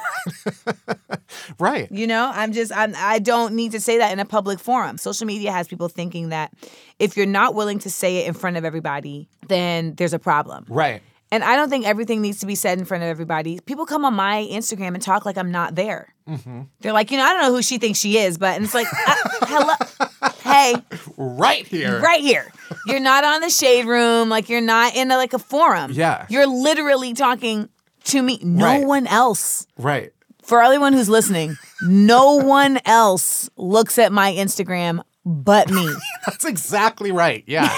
[1.60, 1.92] Right.
[1.92, 4.98] You know, I'm just I'm, I don't need to say that in a public forum.
[4.98, 6.54] Social media has people thinking that
[7.00, 10.66] if you're not willing to say it in front of everybody, then there's a problem.
[10.70, 11.02] Right.
[11.34, 13.60] And I don't think everything needs to be said in front of everybody.
[13.62, 16.14] People come on my Instagram and talk like I'm not there.
[16.28, 16.64] Mm-hmm.
[16.82, 18.74] They're like, you know, I don't know who she thinks she is, but and it's
[18.74, 19.16] like, uh,
[19.48, 20.76] hello, hey,
[21.18, 22.02] right here.
[22.02, 22.52] right here.
[22.86, 25.92] You're not on the shade room, like you're not in a, like a forum.
[25.94, 26.26] Yeah.
[26.30, 27.70] You're literally talking
[28.06, 28.40] to me.
[28.44, 28.86] No Right.
[28.86, 29.68] one else.
[29.78, 30.12] Right.
[30.44, 35.88] For everyone who's listening, no one else looks at my Instagram but me.
[36.26, 37.44] That's exactly right.
[37.46, 37.74] Yeah.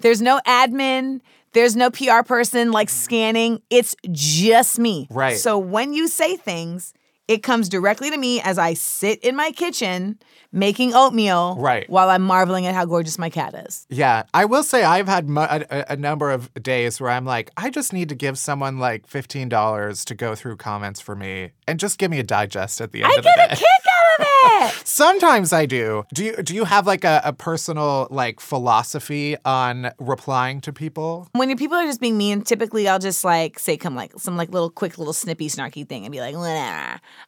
[0.00, 1.20] There's no admin.
[1.52, 2.96] There's no PR person like mm-hmm.
[2.96, 3.62] scanning.
[3.70, 5.08] It's just me.
[5.10, 5.36] Right.
[5.36, 6.92] So when you say things,
[7.28, 10.18] it comes directly to me as I sit in my kitchen
[10.52, 11.88] making oatmeal Right.
[11.88, 13.86] while I'm marveling at how gorgeous my cat is.
[13.88, 17.24] Yeah, I will say I've had mu- a, a- a number of days where I'm
[17.24, 21.14] like, I just need to give someone like fifteen dollars to go through comments for
[21.14, 23.44] me and just give me a digest at the end I of the get day.
[23.44, 23.79] a kick out of
[24.22, 24.72] it.
[24.86, 26.04] Sometimes I do.
[26.14, 31.28] Do you do you have like a, a personal like philosophy on replying to people?
[31.32, 34.50] when people are just being mean, typically I'll just like say come like some like
[34.50, 36.34] little quick little snippy snarky thing and be like,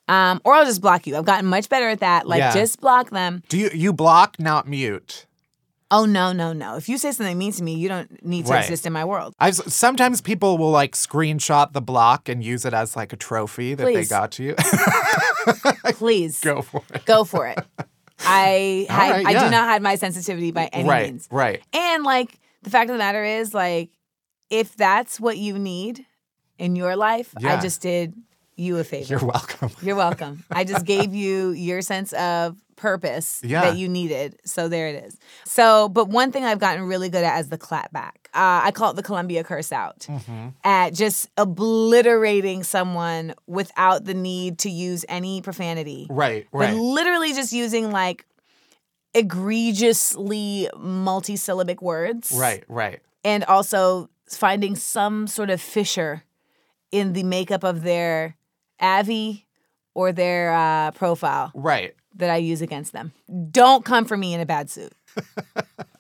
[0.09, 1.16] um, or I'll just block you.
[1.16, 2.26] I've gotten much better at that.
[2.26, 2.52] Like Yeah.
[2.55, 3.42] just block them.
[3.48, 5.26] Do you you block, not mute?
[5.94, 6.76] Oh no no no!
[6.76, 8.61] If you say something mean to me, you don't need to Right.
[8.64, 9.35] exist in my world.
[9.38, 13.74] I've sometimes people will like screenshot the block and use it as like a trophy
[13.74, 14.09] that they Please.
[14.09, 14.55] got to you.
[15.94, 17.05] Please Go for it.
[17.05, 17.59] go for it.
[18.20, 19.44] I All hide, right, I yeah.
[19.44, 21.28] do not hide my sensitivity by any right, means.
[21.31, 21.61] right.
[21.72, 23.90] And like the fact of the matter is, like,
[24.50, 26.07] if that's what you need
[26.59, 27.57] in your life, Yeah.
[27.57, 28.14] I just did
[28.57, 29.07] you a favor.
[29.09, 29.70] You're welcome.
[29.83, 30.44] You're welcome.
[30.50, 33.62] I just gave you your sense of purpose Yeah.
[33.62, 34.40] that you needed.
[34.45, 35.16] So there it is.
[35.45, 38.12] So, but one thing I've gotten really good at is the clapback.
[38.35, 40.49] Uh, I call it the Columbia curse out Mm-hmm.
[40.64, 46.07] at just obliterating someone without the need to use any profanity.
[46.11, 46.75] Right, But right.
[46.75, 48.27] literally just using like
[49.14, 52.33] egregiously multisyllabic words.
[52.35, 53.01] Right, right.
[53.25, 56.25] And also finding some sort of fissure
[56.90, 58.37] in the makeup of their
[58.81, 59.47] Avi
[59.95, 61.95] or their uh, profile Right.
[62.16, 63.12] That I use against them.
[63.51, 64.92] Don't come for me in a bad suit.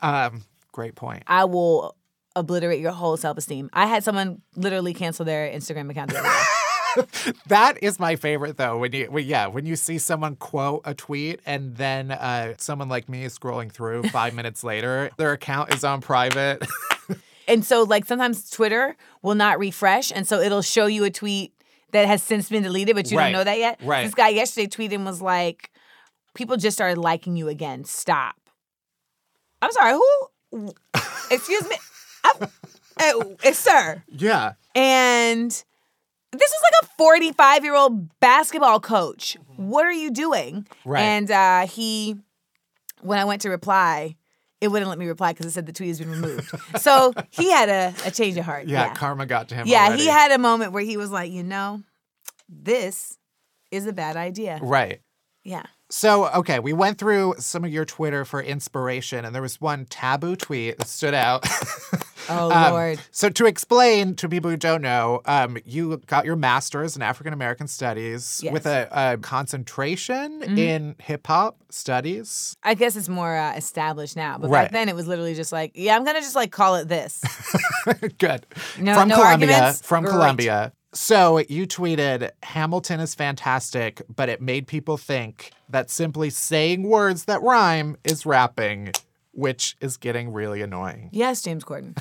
[0.00, 1.22] Um, great point.
[1.28, 1.94] I will
[2.34, 3.70] obliterate your whole self esteem.
[3.72, 7.34] I had someone literally cancel their Instagram account the other day.
[7.46, 8.76] That is my favorite though.
[8.78, 12.88] When you, when, yeah, when you see someone quote a tweet and then uh, someone
[12.90, 16.62] like me is scrolling through five minutes later, their account is on private.
[17.48, 20.12] And so, like, sometimes Twitter will not refresh.
[20.12, 21.54] And so it'll show you a tweet
[21.92, 23.24] that has since been deleted, but you Right.
[23.26, 23.80] don't know that yet.
[23.82, 24.04] Right.
[24.04, 25.70] This guy yesterday tweeted and was like,
[26.34, 27.84] people just started liking you again.
[27.84, 28.36] Stop.
[29.60, 29.92] I'm sorry,
[30.50, 30.72] who?
[31.30, 31.76] Excuse me?
[32.24, 32.46] Uh,
[33.44, 34.02] uh, sir.
[34.08, 34.52] yeah.
[34.74, 39.36] And this is like a 45 year old basketball coach.
[39.56, 40.66] What are you doing?
[40.84, 41.00] Right.
[41.02, 42.16] And uh, he,
[43.00, 44.16] when I went to reply,
[44.60, 46.50] it wouldn't let me reply because it said the tweet has been removed.
[46.80, 48.66] so he had a, a change of heart.
[48.66, 48.94] yeah, Yeah.
[48.94, 49.66] karma got to him.
[49.66, 50.02] Yeah, already.
[50.02, 51.82] he had a moment where he was like, you know,
[52.48, 53.18] this
[53.70, 54.58] is a bad idea.
[54.62, 55.00] Right.
[55.44, 55.64] Yeah.
[55.94, 59.84] So, okay, we went through some of your Twitter for inspiration, and there was one
[59.84, 61.46] taboo tweet that stood out.
[62.28, 63.00] Oh, Um, Lord.
[63.10, 67.32] So, to explain to people who don't know, um, you got your master's in African
[67.32, 68.52] American studies Yes.
[68.52, 72.54] with a, a concentration in hip hop studies.
[72.62, 74.38] I guess it's more uh, established now.
[74.38, 74.62] But Right.
[74.66, 76.86] back then it was literally just like, yeah, I'm going to just like call it
[76.86, 77.20] this.
[78.18, 78.46] Good.
[78.78, 79.48] No- from no Columbia.
[79.52, 79.82] arguments?
[79.82, 80.12] From Great.
[80.12, 80.72] Columbia.
[80.94, 87.24] So you tweeted, Hamilton is fantastic, but it made people think that simply saying words
[87.24, 88.92] that rhyme is rapping,
[89.32, 91.08] which is getting really annoying.
[91.12, 91.96] yes, James Corden.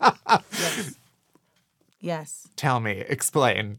[0.52, 0.96] yes.
[2.00, 2.48] Yes.
[2.56, 3.78] Tell me, explain.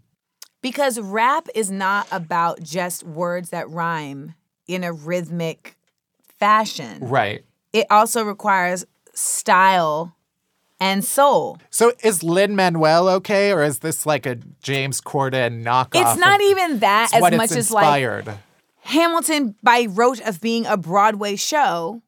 [0.61, 4.35] Because rap is not about just words that rhyme
[4.67, 5.75] in a rhythmic
[6.39, 6.99] fashion.
[7.01, 7.43] Right.
[7.73, 10.15] It also requires style
[10.81, 11.59] and soul.
[11.69, 16.01] So is Lin Manuel okay, or is this like a James Corden knockoff?
[16.01, 17.85] It's not even that as much as like.
[18.83, 22.01] Hamilton, by rote of being a Broadway show,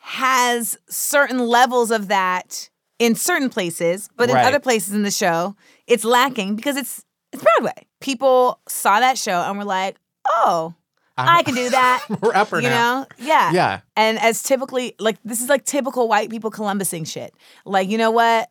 [0.00, 4.46] has certain levels of that in certain places, but in Right.
[4.46, 5.54] other places in the show,
[5.86, 7.86] it's lacking because it's it's Broadway.
[8.00, 10.74] People saw that show and were like, "Oh,
[11.18, 13.00] I can do that." Rapper you now.
[13.00, 13.06] know?
[13.18, 13.52] Yeah.
[13.52, 13.80] Yeah.
[13.96, 17.34] And as typically, like this is like typical white people Columbusing shit.
[17.64, 18.50] Like, you know what?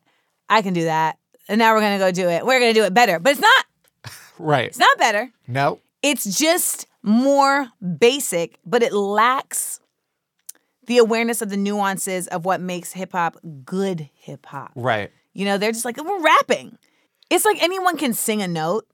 [0.50, 2.46] I can do that, and now we're gonna go do it.
[2.46, 3.66] We're gonna do it better, but it's not.
[4.40, 4.68] Right.
[4.68, 5.32] It's not better.
[5.48, 5.80] No.
[6.04, 9.80] It's just more basic, but it lacks
[10.86, 14.72] the awareness of the nuances of what makes hip hop good hip hop.
[14.76, 15.12] Right.
[15.34, 16.78] You know, they're just like, we're rapping.
[17.30, 18.88] It's like anyone can sing a note,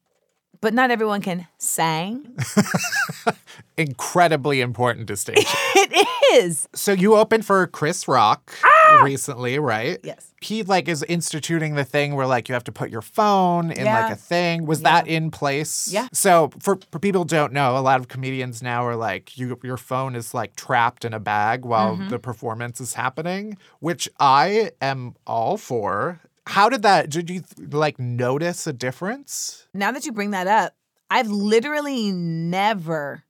[0.61, 2.37] but not everyone can sing.
[3.77, 5.45] Incredibly important distinction.
[5.75, 6.67] it is.
[6.73, 8.53] so you opened for Chris Rock.
[8.63, 9.01] Ah!
[9.03, 9.97] recently, right?
[10.03, 10.31] Yes.
[10.41, 13.85] He like is instituting the thing where like you have to put your phone in
[13.85, 14.03] Yeah.
[14.03, 14.65] like a thing.
[14.67, 15.87] Was that in place?
[15.91, 16.07] Yeah.
[16.13, 19.57] So for, for people who don't know, a lot of comedians now are like you
[19.63, 22.09] your phone is like trapped in a bag while Mm-hmm.
[22.09, 26.19] the performance is happening, which I am all for.
[26.47, 29.67] How did that did you like notice a difference?
[29.73, 30.75] Now that you bring that up,
[31.09, 33.23] I've literally never,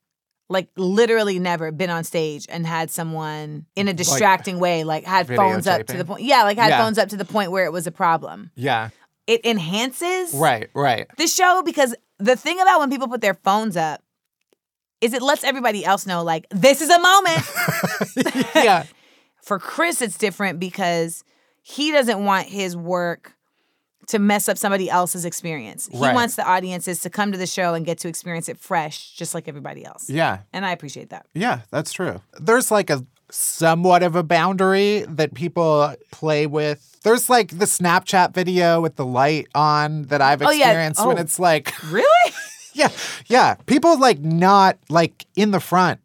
[0.50, 5.28] like literally never been on stage and had someone in a distracting way, like had
[5.28, 6.24] phones up to the point.
[6.24, 6.84] Yeah, like had Yeah.
[6.84, 8.52] phones up to the point where it was a problem.
[8.56, 8.90] Yeah.
[9.26, 11.08] It enhances Right, right.
[11.18, 14.02] the show because the thing about when people put their phones up
[15.02, 18.46] is it lets everybody else know, like, this is a moment.
[18.56, 18.84] yeah.
[19.42, 21.24] For Chris, it's different because
[21.62, 23.33] he doesn't want his work
[24.08, 25.90] to mess up somebody else's experience.
[25.92, 26.14] He Right.
[26.14, 29.34] wants the audiences to come to the show and get to experience it fresh, just
[29.34, 30.10] like everybody else.
[30.10, 30.40] Yeah.
[30.52, 31.26] And I appreciate that.
[31.34, 32.22] Yeah, that's true.
[32.40, 37.00] There's like a somewhat of a boundary that people play with.
[37.04, 40.66] There's like the Snapchat video with the light on that I've Oh, yeah.
[40.68, 41.22] experienced when Oh.
[41.22, 42.34] it's like, Really?
[42.74, 42.90] yeah,
[43.28, 46.00] yeah, people like not like in the front,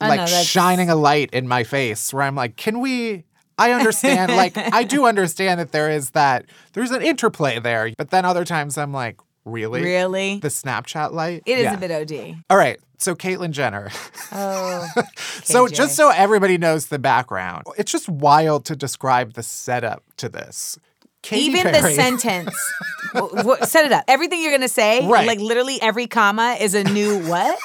[0.00, 3.24] Oh, like no, shining a light in my face where I'm like, can we?
[3.58, 7.92] I understand, like, I do understand that there is that, there's an interplay there.
[7.96, 9.82] But then other times I'm like, really?
[9.82, 10.38] Really?
[10.40, 11.42] The Snapchat light?
[11.46, 11.74] It is Yeah.
[11.74, 12.36] a bit OD.
[12.50, 12.78] All right.
[12.98, 13.90] So, Caitlyn Jenner.
[14.32, 14.88] Oh.
[15.44, 20.28] So, just so everybody knows the background, it's just wild to describe the setup to
[20.30, 20.78] this.
[21.22, 22.72] Katy Even the sentence.
[23.14, 24.04] w- w- set it up.
[24.08, 25.26] Everything you're going to say, Right.
[25.26, 27.58] like literally every comma is a new what?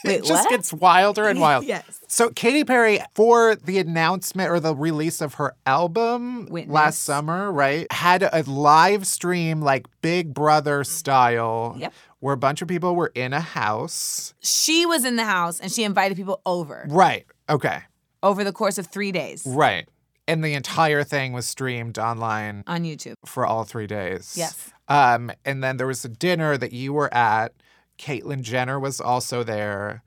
[0.04, 0.50] Wait, it just what?
[0.50, 1.66] gets wilder and wilder.
[1.66, 2.00] Yes.
[2.08, 6.72] So Katy Perry, for the announcement or the release of her album Witness.
[6.74, 11.92] last summer, right, had a live stream like Big Brother style, Yep.
[12.20, 14.34] where a bunch of people were in a house.
[14.40, 17.26] she was in the house and she invited people over Right.
[17.48, 17.80] Okay.
[18.22, 19.88] over the course of three days Right.
[20.28, 23.14] And the entire thing was streamed online on YouTube.
[23.26, 24.34] for all three days.
[24.36, 24.70] Yes.
[24.86, 27.52] Um, and then there was a dinner that you were at.
[28.00, 30.02] Caitlyn Jenner was also there.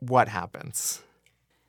[0.00, 1.02] What happens?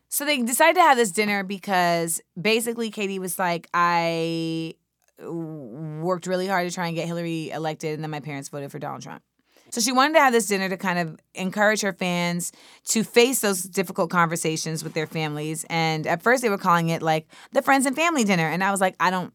[0.09, 4.73] So they decided to have this dinner because basically Katy was like, I
[5.21, 8.79] worked really hard to try and get Hillary elected, and then my parents voted for
[8.79, 9.21] Donald Trump.
[9.69, 12.51] So she wanted to have this dinner to kind of encourage her fans
[12.85, 15.65] to face those difficult conversations with their families.
[15.69, 18.47] And at first they were calling it like the friends and family dinner.
[18.47, 19.33] And I was like, I don't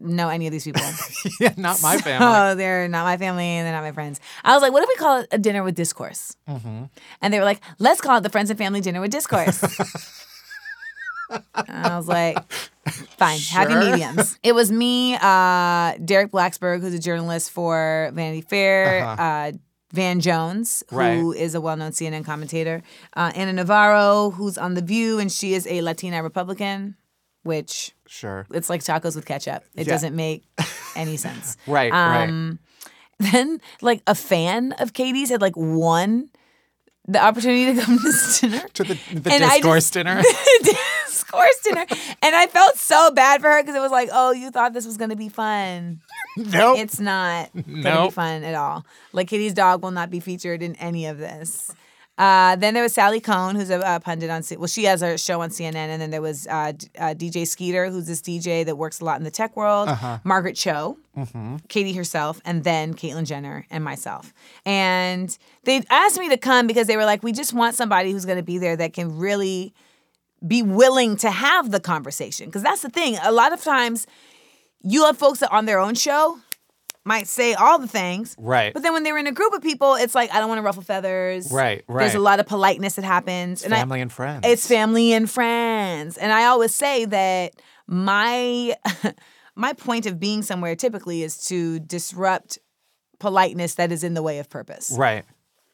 [0.00, 0.82] know any of these people.
[1.40, 2.26] yeah, not my family.
[2.26, 4.20] Oh, they're not my family and they're not my friends.
[4.44, 6.36] I was like, what if we call it a dinner with discourse?
[6.48, 6.84] Mm-hmm.
[7.22, 9.62] And they were like, let's call it the friends and family dinner with discourse.
[11.30, 12.38] and I was like,
[13.18, 13.80] fine, happy Sure.
[13.90, 14.38] mediums.
[14.42, 19.22] It was me, uh, Derek Blasberg, who's a journalist for Vanity Fair, Uh-huh.
[19.22, 19.52] uh,
[19.92, 21.58] Van Jones, who is Right.
[21.58, 22.82] a well known CNN commentator,
[23.16, 26.96] uh, Ana Navarro, who's on The View, and she is a Latina Republican,
[27.44, 28.46] which Sure.
[28.52, 29.64] it's like tacos with ketchup.
[29.74, 29.92] It Yeah.
[29.94, 30.44] doesn't make
[30.96, 31.56] any sense.
[31.66, 32.24] Right, right.
[32.28, 32.58] Um,
[33.18, 36.28] Then, like a fan of Katy's had like won
[37.08, 38.60] the opportunity to come to this dinner.
[38.74, 40.22] To the, the And discourse just- dinner.
[41.06, 41.86] discourse dinner,
[42.22, 44.84] and I felt so bad for her because it was like, oh, you thought this
[44.86, 46.00] was gonna be fun.
[46.36, 46.78] nope.
[46.78, 48.12] It's not gonna be Nope.
[48.12, 48.84] fun at all.
[49.12, 51.70] Like Kitty's dog will not be featured in any of this.
[52.18, 54.42] Uh, then there was Sally Kohn, who's a uh, pundit on.
[54.42, 57.14] C- well, she has a show on CNN, and then there was uh, D- uh,
[57.14, 59.88] DJ Skeeter, who's this DJ that works a lot in the tech world.
[59.90, 60.18] Uh-huh.
[60.24, 61.56] Margaret Cho, Mm-hmm.
[61.68, 64.34] Katy herself, and then Caitlyn Jenner and myself.
[64.66, 68.26] And they asked me to come because they were like, we just want somebody who's
[68.26, 69.72] going to be there that can really
[70.46, 72.46] be willing to have the conversation.
[72.46, 73.16] Because that's the thing.
[73.22, 74.06] A lot of times,
[74.82, 76.38] you have folks that on their own show
[77.06, 78.34] might say all the things.
[78.38, 78.74] Right.
[78.74, 80.62] But then when they're in a group of people, it's like, I don't want to
[80.62, 81.50] ruffle feathers.
[81.52, 82.02] Right, Right.
[82.02, 83.62] There's a lot of politeness that happens.
[83.64, 84.40] and I- Family and friends.
[84.44, 86.18] it's family and friends.
[86.18, 87.52] And I always say that
[87.86, 88.74] my
[89.54, 92.58] my point of being somewhere typically is to disrupt
[93.18, 94.92] politeness that is in the way of purpose.
[94.96, 95.24] right.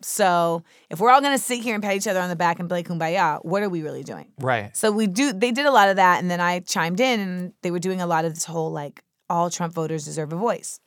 [0.05, 2.69] So if we're all gonna sit here and pat each other on the back and
[2.69, 4.33] play kumbaya, what are we really doing?
[4.41, 4.77] Right.
[4.77, 7.53] So we do they did a lot of that and then I chimed in and
[7.63, 10.81] they were doing a lot of this whole like all Trump voters deserve a voice.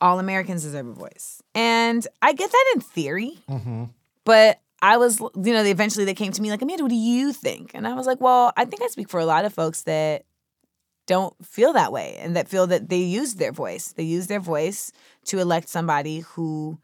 [0.00, 1.42] All Americans deserve a voice.
[1.54, 3.38] And I get that in theory.
[3.48, 3.84] Mm-hmm.
[4.24, 6.94] But I was, you know, they eventually they came to me like, Amanda, what do
[6.96, 7.70] you think?
[7.74, 10.24] And I was like, well, I think I speak for a lot of folks that
[11.06, 13.92] don't feel that way and that feel that they used their voice.
[13.92, 14.92] They used their voice
[15.26, 16.78] to elect somebody who,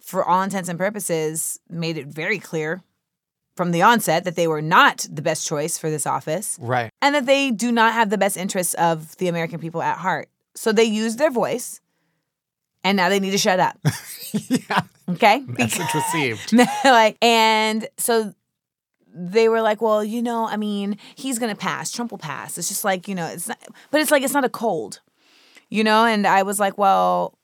[0.00, 2.82] for all intents and purposes, made it very clear
[3.54, 6.90] from the onset that they were not the best choice for this office Right.
[7.02, 10.30] and that they do not have the best interests of the American people at heart.
[10.54, 11.80] So they used their voice
[12.84, 13.78] and now they need to shut up.
[14.32, 14.80] yeah.
[15.08, 15.40] Okay?
[15.46, 16.52] Message received.
[16.84, 18.32] like and so
[19.12, 21.90] they were like, well, you know, I mean, he's gonna pass.
[21.90, 22.56] Trump will pass.
[22.58, 23.58] It's just like, you know, it's not,
[23.90, 25.00] but it's like it's not a cold,
[25.68, 26.04] you know.
[26.04, 27.36] And I was like, well,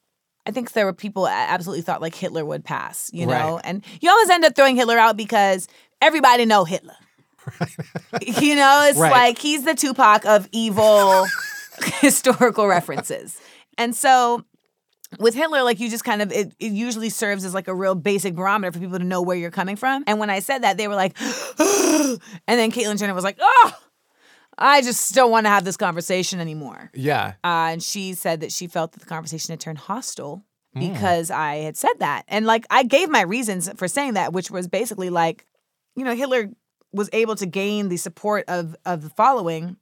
[0.46, 3.54] I think there were people that absolutely thought like Hitler would pass, you know.
[3.56, 3.60] Right.
[3.64, 5.66] And you always end up throwing Hitler out because
[6.00, 6.94] everybody know Hitler.
[8.22, 9.10] you know, it's Right.
[9.12, 11.26] like he's the Tupac of evil
[12.00, 13.40] historical references.
[13.78, 14.44] And so
[15.18, 17.94] with Hitler, like you just kind of it, it usually serves as like a real
[17.94, 20.04] basic barometer for people to know where you're coming from.
[20.06, 23.72] And when I said that, they were like, and then Caitlyn Jenner was like, oh,
[24.58, 26.90] I just don't want to have this conversation anymore.
[26.94, 27.34] Yeah.
[27.44, 30.44] Uh, and she said that she felt that the conversation had turned hostile
[30.78, 32.24] because I had said that.
[32.28, 35.46] And like I gave my reasons for saying that, which was basically like,
[35.94, 36.50] you know, Hitler
[36.92, 39.76] was able to gain the support of of the following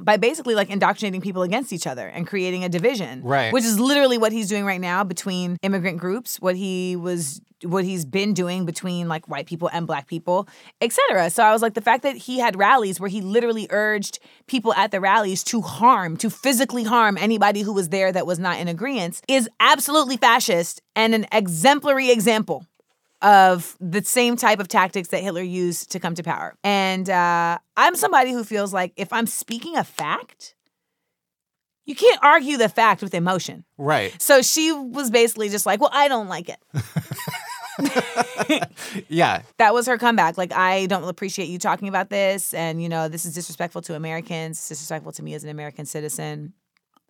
[0.00, 3.22] by basically like indoctrinating people against each other and creating a division.
[3.22, 3.52] Right.
[3.52, 7.84] Which is literally what he's doing right now between immigrant groups, what he was what
[7.84, 10.46] he's been doing between like white people and black people,
[10.80, 11.30] etc.
[11.30, 14.74] So I was like the fact that he had rallies where he literally urged people
[14.74, 18.58] at the rallies to harm, to physically harm anybody who was there that was not
[18.58, 22.66] in agreement is absolutely fascist and an exemplary example
[23.22, 26.54] of the same type of tactics that Hitler used to come to power.
[26.62, 30.54] And uh, I'm somebody who feels like if I'm speaking a fact,
[31.86, 33.64] you can't argue the fact with emotion.
[33.78, 34.20] Right.
[34.20, 36.58] So she was basically just like, well, I don't like it.
[39.08, 39.42] Yeah.
[39.58, 40.38] That was her comeback.
[40.38, 42.54] Like, I don't appreciate you talking about this.
[42.54, 46.52] And, you know, this is disrespectful to Americans, disrespectful to me as an American citizen.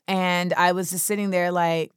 [0.09, 1.93] And I was just sitting there like,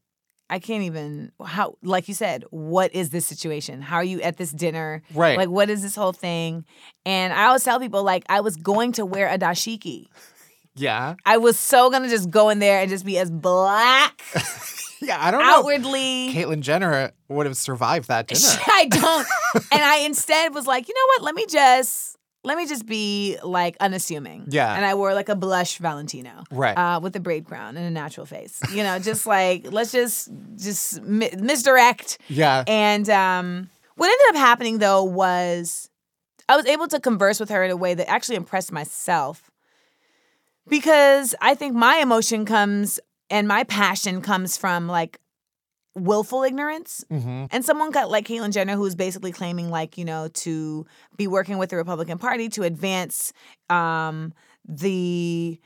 [0.50, 3.82] I can't even how like you said, what is this situation?
[3.82, 5.02] How are you at this dinner?
[5.14, 5.38] Right.
[5.38, 6.66] Like what is this whole thing?
[7.06, 10.08] And I always tell people like I was going to wear a dashiki.
[10.76, 11.16] Yeah.
[11.26, 14.22] I was so gonna just go in there and just be as black
[15.02, 15.18] Yeah.
[15.20, 15.60] I don't know.
[15.60, 16.34] outwardly.
[16.34, 18.41] Caitlyn Jenner would have survived that dinner.
[18.68, 19.28] I don't.
[19.72, 21.22] and I instead was like, you know what?
[21.24, 24.46] Let me just let me just be like unassuming.
[24.50, 24.74] Yeah.
[24.74, 26.44] And I wore like a blush Valentino.
[26.52, 26.78] Right.
[26.78, 28.62] Uh, with a braid crown and a natural face.
[28.72, 32.18] You know, just like let's just just mi- misdirect.
[32.28, 32.64] yeah.
[32.68, 35.90] And um, what ended up happening though was
[36.48, 39.52] I was able to converse with her in a way that actually impressed myself
[40.68, 45.20] because I think my emotion comes and my passion comes from like
[45.96, 47.04] willful ignorance.
[47.10, 50.86] hmm And someone got like Caitlyn Jenner, who's basically claiming, like, you know, to
[51.18, 53.34] be working with the Republican Party to advance
[53.70, 54.34] um,
[54.68, 55.60] the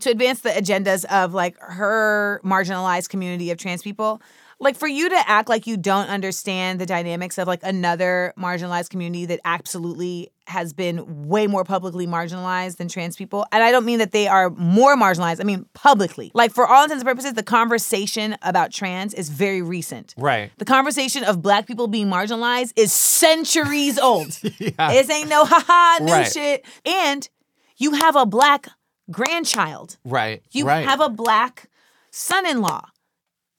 [0.00, 4.22] to advance the agendas of like her marginalized community of trans people.
[4.62, 8.90] Like for you to act like you don't understand the dynamics of like another marginalized
[8.90, 13.46] community that absolutely has been way more publicly marginalized than trans people.
[13.52, 16.30] And I don't mean that they are more marginalized, I mean publicly.
[16.34, 20.14] Like for all intents and purposes, the conversation about trans is very recent.
[20.16, 20.50] Right.
[20.58, 24.38] The conversation of black people being marginalized is centuries old.
[24.58, 24.92] Yeah.
[24.92, 26.32] This ain't no haha new Right.
[26.32, 26.64] shit.
[26.86, 27.28] And
[27.76, 28.68] you have a black
[29.10, 29.96] grandchild.
[30.04, 30.42] Right.
[30.50, 30.84] You right.
[30.86, 31.68] have a black
[32.10, 32.82] son-in-law.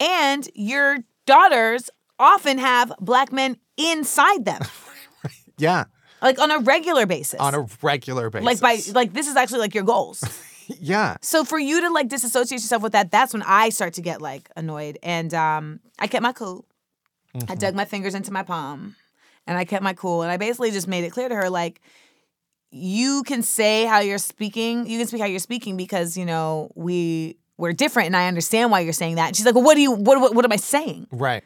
[0.04, 1.90] And your daughters
[2.20, 4.62] often have black men inside them.
[5.58, 5.86] yeah.
[6.22, 7.40] like on a regular basis.
[7.40, 8.46] On a regular basis.
[8.46, 10.22] like by like this is actually like your goals.
[10.68, 11.16] yeah.
[11.22, 14.22] So for you to like disassociate yourself with that, that's when I start to get
[14.22, 15.00] like annoyed.
[15.02, 16.66] And um, I kept my cool.
[17.48, 18.96] I dug my fingers into my palm,
[19.48, 20.22] and I kept my cool.
[20.22, 21.82] And I basically just made it clear to her like,
[22.70, 24.86] you can say how you're speaking.
[24.86, 28.72] You can speak how you're speaking because you know we we're different, and I understand
[28.72, 29.28] why you're saying that.
[29.28, 31.08] And she's like, well, what do you what what, what am I saying?
[31.12, 31.44] Right.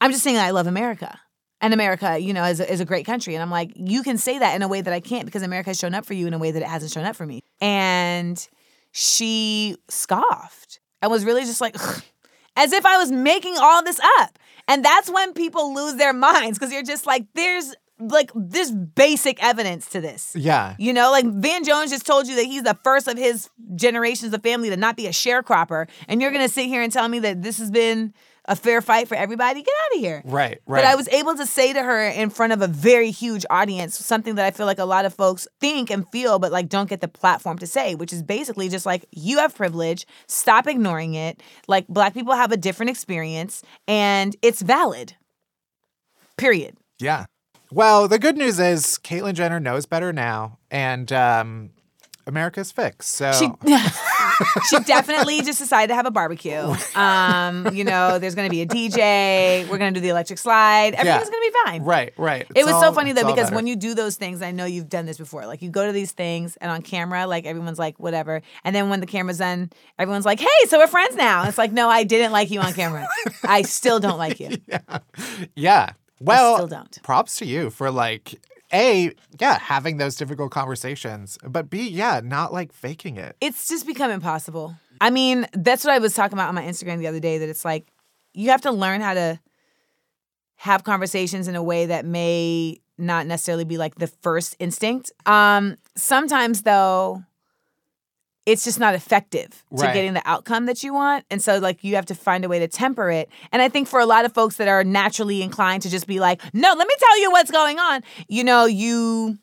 [0.00, 1.18] I'm just saying that I love America.
[1.60, 3.34] And America, you know, is a, is a great country.
[3.34, 5.70] And I'm like, you can say that in a way that I can't because America
[5.70, 7.42] has shown up for you in a way that it hasn't shown up for me.
[7.60, 8.48] And
[8.92, 11.74] she scoffed and was really just like,
[12.56, 14.38] as if I was making all this up.
[14.68, 19.42] And that's when people lose their minds because you're just like, there's like this basic
[19.42, 20.34] evidence to this.
[20.36, 20.76] Yeah.
[20.78, 24.32] You know, like Van Jones just told you that he's the first of his generations
[24.32, 25.88] of family to not be a sharecropper.
[26.06, 28.14] And you're going to sit here and tell me that this has been
[28.48, 29.62] a fair fight for everybody?
[29.62, 30.22] Get out of here.
[30.24, 30.58] Right.
[30.66, 30.82] Right.
[30.82, 33.98] But I was able to say to her in front of a very huge audience
[33.98, 36.88] something that I feel like a lot of folks think and feel, but like don't
[36.88, 41.14] get the platform to say, which is basically just like, you have privilege, stop ignoring
[41.14, 41.42] it.
[41.66, 45.14] Like, black people have a different experience and it's valid.
[46.38, 46.76] Period.
[46.98, 47.26] Yeah.
[47.70, 51.70] Well, the good news is Caitlyn Jenner knows better now, and um,
[52.26, 53.10] America's fixed.
[53.10, 53.48] So She
[54.70, 56.74] she definitely just decided to have a barbecue.
[56.94, 59.68] Um, you know, there's gonna be a DJ.
[59.68, 60.94] We're gonna do the electric slide.
[60.94, 61.82] Everything's gonna be fine.
[61.82, 62.42] right, right.
[62.42, 63.56] It It's was so funny though because better.
[63.56, 65.46] when you do those things, I know you've done this before.
[65.46, 68.88] Like you go to these things and on camera, like everyone's like whatever, and then
[68.90, 72.04] when the camera's done, everyone's like, "Hey, so we're friends now." It's like, no, I
[72.04, 73.06] didn't like you on camera.
[73.42, 74.56] I still don't like you.
[75.54, 75.90] yeah.
[76.20, 77.02] Well, still don't.
[77.02, 78.40] props to you for like
[78.72, 83.36] A, yeah, having those difficult conversations, but B, yeah, not like faking it.
[83.40, 84.74] it's just become impossible.
[85.00, 87.48] I mean, that's what I was talking about on my Instagram the other day that
[87.48, 87.86] it's like
[88.34, 89.40] you have to learn how to
[90.56, 95.12] have conversations in a way that may not necessarily be like the first instinct.
[95.24, 97.22] Um sometimes though
[98.48, 99.92] it's just not effective to Right.
[99.94, 101.24] getting the outcome that you want.
[101.30, 103.28] And so like you have to find a way to temper it.
[103.52, 106.18] And I think for a lot of folks that are naturally inclined to just be
[106.18, 109.36] like, "No, let me tell you what's going on." You know, you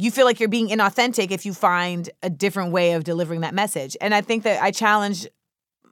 [0.00, 3.52] you feel like you're being inauthentic if you find a different way of delivering that
[3.54, 3.96] message.
[4.00, 5.26] And I think that I challenge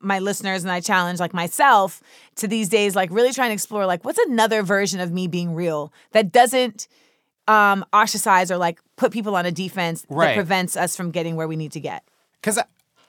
[0.01, 2.01] my listeners and I challenge like myself
[2.37, 5.55] to these days like really trying to explore like what's another version of me being
[5.55, 6.87] real that doesn't
[7.49, 10.27] um ostracize or like put people on a defense Right.
[10.29, 12.05] that prevents us from getting where we need to get.
[12.41, 12.59] Because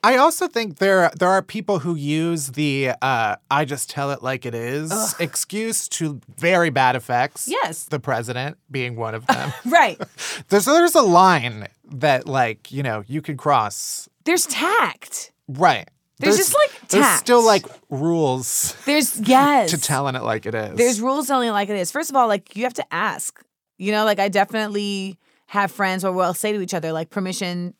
[0.04, 4.22] I also think there there are people who use the uh, "I just tell it
[4.22, 7.48] like it is" excuse to very bad effects.
[7.48, 7.86] Yes.
[7.86, 9.52] the president being one of them.
[9.66, 10.00] Right.
[10.50, 14.08] there's there's a line that like you know you can cross.
[14.24, 15.32] There's tact.
[15.48, 15.90] Right.
[16.20, 17.20] There's just, like, there's tact.
[17.20, 19.70] still like rules There's yes.
[19.70, 20.76] to telling it like it is.
[20.76, 21.92] There's rules telling it like it is.
[21.92, 23.44] First of all, like you have to ask.
[23.78, 27.76] You know, like I definitely have friends where we'll say to each other, like permission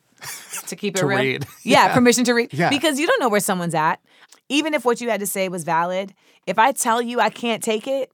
[0.66, 1.18] to keep it To real.
[1.18, 1.46] read.
[1.64, 1.94] Yeah, Yeah.
[1.94, 2.52] permission to read.
[2.52, 2.70] Yeah.
[2.70, 4.00] Because you don't know where someone's at.
[4.48, 6.14] Even if what you had to say was valid,
[6.46, 8.10] if I tell you I can't take it,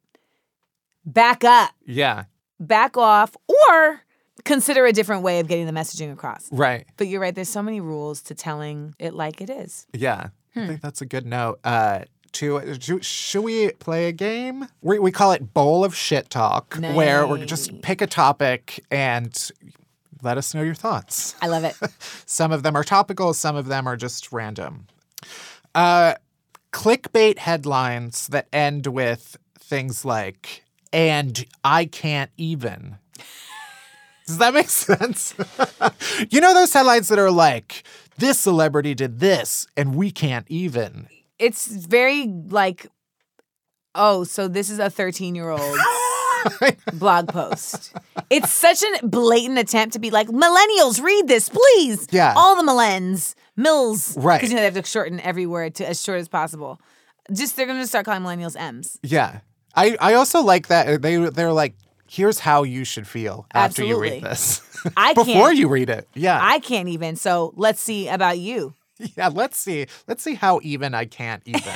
[1.04, 2.24] back up, yeah.
[2.58, 3.36] back off,
[3.70, 4.00] or
[4.44, 6.48] consider a different way of getting the messaging across.
[6.50, 6.86] Right.
[6.96, 9.86] But you're right, there's so many rules to telling it like it is.
[9.92, 10.28] Yeah.
[10.54, 10.60] Hmm.
[10.60, 11.60] I think that's a good note.
[11.64, 12.00] Uh,
[12.32, 14.66] to, should we play a game?
[14.82, 19.50] We, we call it Bowl of Shit Talk, where we just pick a topic and
[20.24, 21.34] let us know your thoughts.
[21.42, 21.76] I love it.
[22.26, 24.86] Some of them are topical, some of them are just random.
[25.74, 26.14] Uh,
[26.72, 32.96] clickbait headlines that end with things like, and I can't even.
[34.26, 35.34] Does that make sense?
[36.30, 37.84] you know those headlines that are like,
[38.18, 41.08] this celebrity did this and we can't even.
[41.38, 42.86] it's very like,
[43.94, 45.60] oh, so this is a 13 year old
[46.94, 47.94] blog post.
[48.30, 52.08] It's such a blatant attempt to be like, millennials, read this, please.
[52.10, 52.34] Yeah.
[52.36, 54.16] All the millennials, mills.
[54.16, 54.38] Right.
[54.38, 56.80] Because you know they have to shorten every word to as short as possible.
[57.32, 58.98] Just they're gonna start calling millennials M's.
[59.02, 59.40] Yeah.
[59.74, 61.74] I, I also like that uh, they they're like,
[62.08, 64.60] here's how you should feel after you read this.
[64.96, 66.08] I Before you read it.
[66.14, 66.38] Yeah.
[66.40, 67.16] I can't even.
[67.16, 68.74] So let's see about you.
[69.16, 69.86] Yeah, let's see.
[70.06, 71.72] Let's see how even I can't even.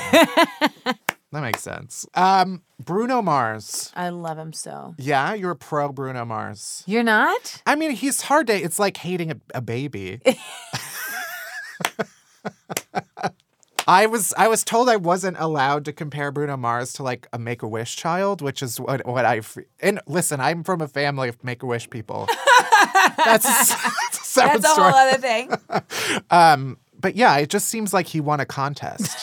[1.31, 2.05] That makes sense.
[2.15, 3.91] Um, Bruno Mars.
[3.95, 4.95] I love him so.
[4.97, 6.83] Yeah, you're a pro Bruno Mars.
[6.87, 7.61] You're not?
[7.65, 8.53] I mean, he's hard to.
[8.53, 10.21] It's like hating a, a baby.
[13.87, 17.39] I was I was told I wasn't allowed to compare Bruno Mars to like a
[17.39, 19.41] Make a Wish child, which is what what I
[19.79, 20.39] and listen.
[20.39, 22.27] I'm from a family of Make a Wish people.
[23.25, 23.91] That's a, s-
[24.27, 25.51] separate That's a whole other thing.
[26.29, 29.17] Um, but yeah, it just seems like he won a contest.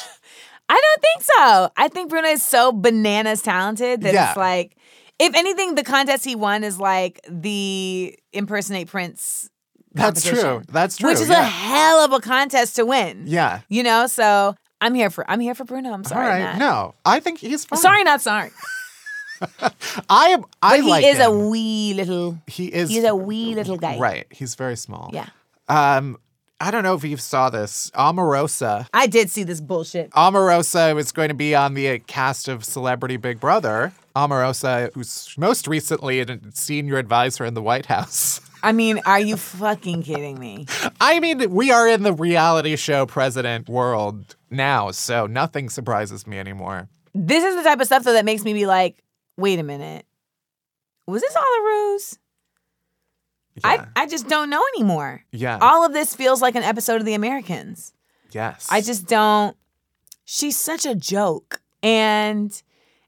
[0.69, 1.71] I don't think so.
[1.77, 4.29] I think Bruno is so bananas talented that Yeah.
[4.31, 4.77] it's like,
[5.19, 9.49] if anything, the contest he won is like the impersonate Prince.
[9.93, 10.63] That's true.
[10.69, 11.09] That's true.
[11.11, 11.41] Which is yeah.
[11.41, 13.25] a hell of a contest to win.
[13.27, 13.61] yeah.
[13.69, 15.93] You know, so I'm here for I'm here for Bruno.
[15.93, 16.27] I'm sorry.
[16.27, 16.41] right.
[16.41, 16.59] Matt.
[16.59, 17.79] No, I think he's fine.
[17.81, 18.51] Sorry, not sorry.
[20.11, 20.45] I am.
[20.63, 22.39] I But he like is a wee little.
[22.47, 22.91] He is.
[22.91, 23.99] He's a wee little guy.
[23.99, 24.27] Right.
[24.31, 25.11] He's very small.
[25.13, 25.29] Yeah.
[25.69, 26.19] Um,
[26.59, 27.91] I don't know if you saw this.
[27.95, 28.89] Omarosa.
[28.95, 30.11] I did see this bullshit.
[30.13, 33.93] Omarosa was going to be on the cast of Celebrity Big Brother.
[34.15, 38.41] Omarosa, who's most recently a senior advisor in the White House.
[38.63, 40.67] I mean, are you fucking kidding me?
[40.99, 46.39] I mean, we are in the reality show president world now, so nothing surprises me
[46.39, 46.89] anymore.
[47.15, 49.03] This is the type of stuff though that makes me be like,
[49.37, 50.07] wait a minute.
[51.07, 52.19] Was this all a ruse?
[53.65, 53.87] Yeah.
[53.97, 55.25] I, I just don't know anymore.
[55.33, 55.59] yeah.
[55.61, 57.93] All of this feels like an episode of The Americans.
[58.33, 58.69] yes.
[58.71, 59.57] I just don't.
[60.25, 61.61] She's such a joke.
[61.83, 62.51] And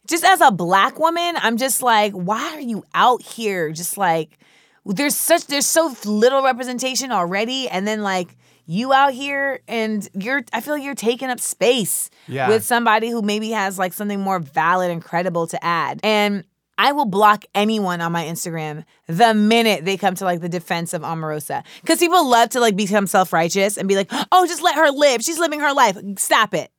[0.07, 3.72] just as a black woman, I'm just like, why are you out here?
[3.72, 4.38] Just like,
[4.86, 7.68] there's such, there's so little representation already.
[7.68, 8.36] And then like,
[8.66, 12.49] you out here and you're, I feel like you're taking up space Yeah.
[12.49, 16.01] with somebody who maybe has like something more valid and credible to add.
[16.03, 16.44] And
[16.79, 20.95] I will block anyone on my Instagram the minute they come to like the defense
[20.95, 21.64] of Omarosa.
[21.81, 24.91] Because people love to like become self righteous and be like, oh, just let her
[24.91, 25.22] live.
[25.22, 25.99] She's living her life.
[26.16, 26.70] Stop it.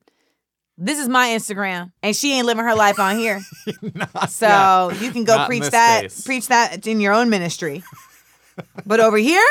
[0.82, 3.42] This is my Instagram, and she ain't living her life on here.
[4.30, 4.92] so yeah.
[4.94, 7.84] you can go Not preach that, preach that in your own ministry.
[8.86, 9.44] but over here,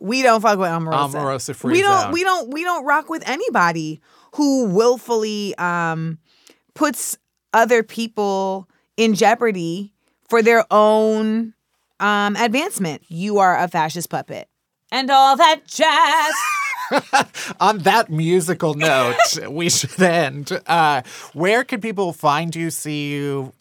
[0.00, 1.12] we don't fuck with Omarosa.
[1.12, 2.10] Omarosa we don't.
[2.10, 2.52] We don't.
[2.52, 4.00] We don't rock with anybody
[4.34, 6.18] who willfully um,
[6.74, 7.16] puts
[7.52, 9.91] other people in jeopardy
[10.32, 11.52] for their own
[12.00, 13.02] um, advancement.
[13.08, 14.48] You are a fascist puppet.
[14.90, 16.32] And all that jazz.
[17.60, 19.18] On that musical note,
[19.50, 20.50] we should end.
[20.66, 21.02] Uh,
[21.34, 23.52] where can people find you, see you,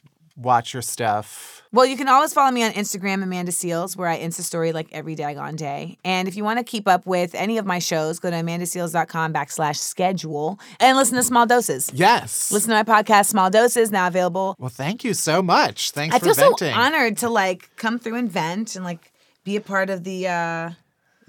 [0.41, 1.63] watch your stuff?
[1.73, 4.89] Well, you can always follow me on Instagram, Amanda Seales, where I Insta story like
[4.91, 5.97] every daggone day.
[6.03, 9.33] And if you want to keep up with any of my shows, go to amandaseales.com
[9.33, 11.89] backslash schedule and listen to Small Doses.
[11.93, 12.51] Yes.
[12.51, 14.57] Listen to my podcast, Small Doses, now available.
[14.59, 15.91] Well, thank you so much.
[15.91, 16.73] Thanks I for feel venting.
[16.73, 19.13] so honored to like come through and vent and like
[19.45, 20.71] be a part of the uh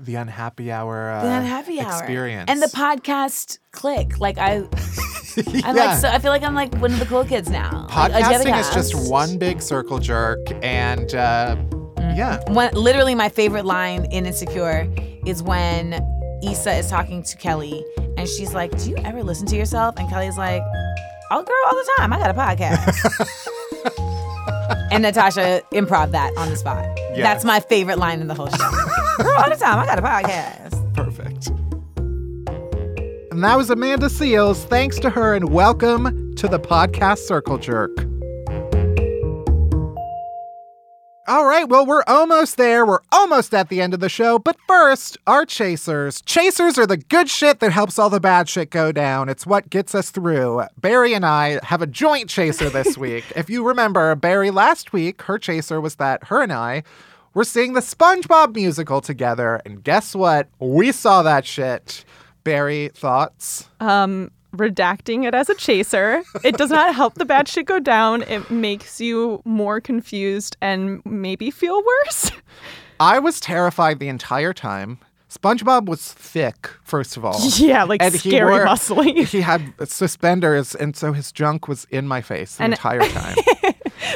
[0.02, 1.10] the unhappy hour.
[1.10, 4.18] Uh, the unhappy hour experience and the podcast click.
[4.20, 4.56] Like I,
[5.64, 5.84] I'm Yeah.
[5.86, 6.08] like so.
[6.08, 7.86] I feel like I'm like one of the cool kids now.
[7.94, 11.56] Like, do you have a Podcasting is just one big circle jerk, and uh,
[11.96, 12.16] Mm.
[12.16, 14.88] yeah, One, literally, my favorite line in Insecure
[15.24, 15.94] is when
[16.42, 17.84] Issa is talking to Kelly,
[18.16, 20.62] and she's like, "Do you ever listen to yourself?" And Kelly's like,
[21.30, 22.12] "Oh, girl, all the time.
[22.12, 23.28] I got a podcast."
[24.92, 26.84] and Natasha improv that on the spot.
[27.14, 27.18] Yes.
[27.18, 28.70] That's my favorite line in the whole show.
[29.18, 29.78] girl, all the time.
[29.78, 30.94] I got a podcast.
[30.94, 31.48] perfect.
[33.32, 34.64] And that was Amanda Seales.
[34.68, 37.90] Thanks to her, and welcome to the podcast Circle Jerk.
[41.28, 42.84] All right, well, we're almost there.
[42.84, 44.38] We're almost at the end of the show.
[44.40, 46.20] But first, our chasers.
[46.22, 49.28] Chasers are the good shit that helps all the bad shit go down.
[49.28, 50.64] It's what gets us through.
[50.78, 53.24] Barry and I have a joint chaser this week.
[53.36, 56.82] if you remember, Barry last week, her chaser was that her and I
[57.34, 59.60] were seeing the SpongeBob musical together.
[59.64, 60.48] And guess what?
[60.58, 62.04] We saw that shit.
[62.44, 63.68] Barry, thoughts?
[63.80, 66.22] Um, redacting it as a chaser.
[66.44, 68.22] It does not help the bad shit go down.
[68.22, 72.30] It makes you more confused and maybe feel worse.
[73.00, 74.98] I was terrified the entire time.
[75.32, 77.38] SpongeBob was thick, first of all.
[77.56, 79.24] yeah, like And he scary wore- muscly.
[79.24, 83.36] He had suspenders, and so his junk was in my face the And- entire time.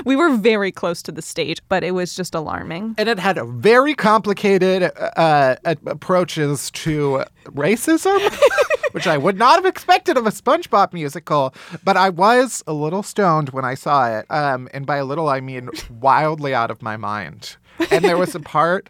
[0.05, 2.95] we were very close to the stage, but it was just alarming.
[2.99, 4.83] and it had very complicated
[5.17, 8.19] uh, uh, approaches to racism,
[8.93, 11.55] which I would not have expected of a SpongeBob musical.
[11.83, 15.29] But I was a little stoned when I saw it, um, and by a little
[15.29, 17.57] I mean wildly out of my mind.
[17.91, 18.89] And there was a part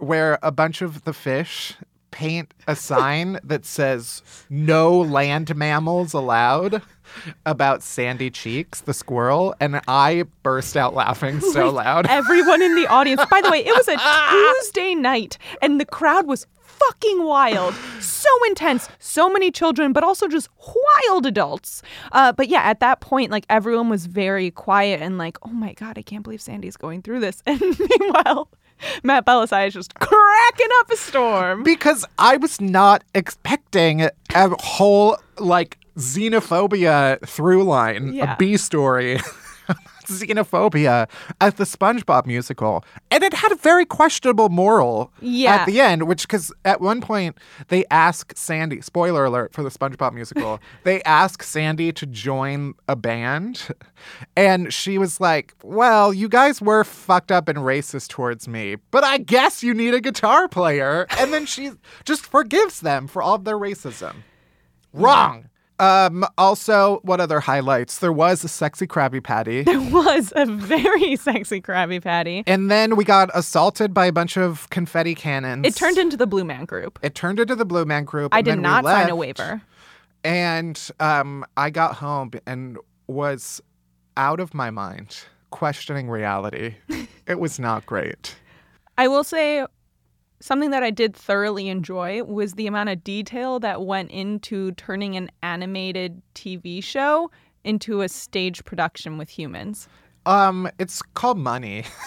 [0.00, 1.74] where a bunch of the fish
[2.10, 6.82] paint a sign that says "No land mammals allowed."
[7.44, 12.06] About Sandy Cheeks, the squirrel, and I burst out laughing so loud.
[12.08, 13.20] Everyone in the audience.
[13.28, 13.96] By the way, it was a
[14.30, 16.46] Tuesday night, and the crowd was
[16.80, 17.74] fucking wild.
[18.00, 18.88] So intense.
[18.98, 20.48] So many children, but also just
[21.08, 21.82] wild adults.
[22.12, 25.72] Uh, but yeah, at that point, like everyone was very quiet and like, oh my
[25.74, 27.42] god, I can't believe Sandy's going through this.
[27.46, 28.48] And meanwhile,
[29.02, 31.62] Matt Bellassai is just cracking up a storm.
[31.62, 38.34] because I was not expecting a whole like xenophobia through line, Yeah.
[38.34, 39.18] a B story.
[40.10, 41.08] Xenophobia
[41.40, 45.54] at the SpongeBob musical, and it had a very questionable moral Yeah.
[45.56, 46.06] at the end.
[46.08, 47.36] Which, because at one point
[47.68, 52.96] they ask Sandy, spoiler alert for the SpongeBob musical, they ask Sandy to join a
[52.96, 53.68] band,
[54.36, 59.04] and she was like, "Well, you guys were fucked up and racist towards me, but
[59.04, 61.70] I guess you need a guitar player." And then she
[62.04, 64.16] just forgives them for all of their racism.
[64.92, 65.49] Wrong.
[65.80, 67.98] Um, also, what other highlights?
[67.98, 69.64] There was a sexy Krabby Patty.
[69.70, 72.42] There was a very sexy Krabby Patty.
[72.46, 75.66] And then we got assaulted by a bunch of confetti cannons.
[75.66, 76.98] It turned into the Blue Man Group.
[77.02, 78.34] It turned into the Blue Man Group.
[78.34, 79.62] I and did then we not sign a waiver.
[80.22, 82.76] And um, I got home and
[83.06, 83.62] was
[84.16, 86.74] out of my mind, questioning reality.
[87.26, 88.34] it was not great.
[88.98, 89.64] I will say
[90.40, 95.16] something that I did thoroughly enjoy was the amount of detail that went into turning
[95.16, 97.30] an animated TV show
[97.64, 99.88] into a stage production with humans.
[100.26, 101.84] Um, it's called Money.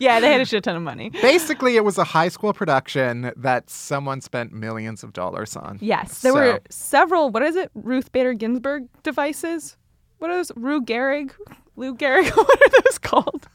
[0.00, 1.10] yeah, they had a shit ton of money.
[1.10, 5.78] Basically, it was a high school production that someone spent millions of dollars on.
[5.80, 7.30] Yes, there So- were several.
[7.30, 7.70] What is it?
[7.74, 9.76] Ruth Bader Ginsburg devices.
[10.18, 10.52] What are those?
[10.56, 11.32] Rue Gehrig,
[11.76, 12.30] Lou Gehrig.
[12.36, 13.48] What are those called?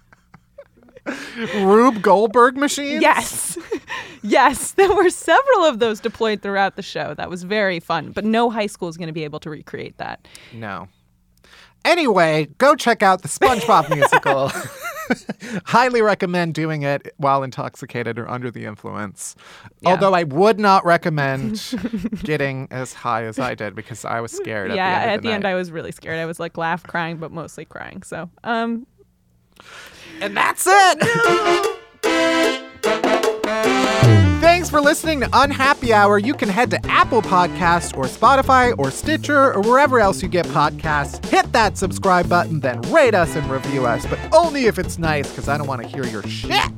[1.56, 3.02] Rube Goldberg machines?
[3.02, 3.58] Yes,
[4.22, 4.72] yes.
[4.74, 7.14] There were several of those deployed throughout the show.
[7.14, 8.12] That was very fun.
[8.12, 10.28] But no high school is going to be able to recreate that.
[10.54, 10.88] No.
[11.84, 14.52] Anyway, go check out the SpongeBob musical.
[15.66, 19.36] Highly recommend doing it while intoxicated or under the influence.
[19.84, 21.74] Although I would not recommend
[22.24, 25.12] getting as high as I did because I was scared yeah, at the end.
[25.12, 25.48] at the, end.
[25.48, 26.20] I was really scared.
[26.20, 28.04] I was like laugh, crying, but mostly crying.
[28.04, 28.86] So, um,
[30.22, 31.00] And that's it.
[34.40, 36.20] Thanks for listening to Unhappy Hour.
[36.20, 40.46] You can head to Apple Podcasts or Spotify or Stitcher or wherever else you get
[40.48, 41.26] podcasts.
[41.26, 45.28] Hit that subscribe button, then rate us and review us, but only if it's nice,
[45.28, 46.72] because I don't want to hear your shit.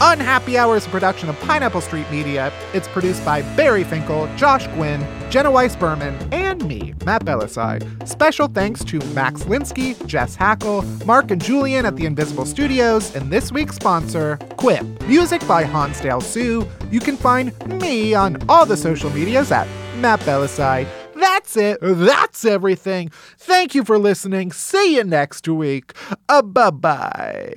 [0.00, 2.52] Unhappy Hour is a production of Pineapple Street Media.
[2.72, 8.06] It's produced by Barry Finkel, Josh Gwynn, Jenna Weiss Berman, and me, Matt Bellassai.
[8.06, 13.32] Special thanks to Max Linsky, Jess Hackle, Mark and Julian at the Invisible Studios, and
[13.32, 14.84] this week's sponsor, Quip.
[15.08, 16.64] Music by Hansdale Hsu.
[16.92, 20.86] You can find me on all the social medias at Matt Bellassai.
[21.16, 21.78] That's it.
[21.82, 23.10] That's everything.
[23.36, 24.52] Thank you for listening.
[24.52, 25.92] See you next week.
[26.28, 27.52] Uh, bye bye.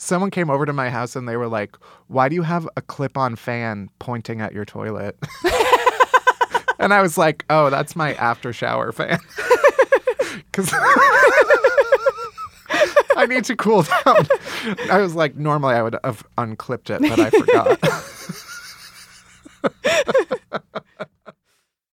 [0.00, 1.76] Someone came over to my house and they were like,
[2.08, 5.16] Why do you have a clip on fan pointing at your toilet?
[6.78, 9.20] and I was like, Oh, that's my after shower fan.
[10.52, 10.70] Because
[13.16, 14.26] I need to cool down.
[14.90, 17.78] I was like, Normally I would have unclipped it, but I forgot.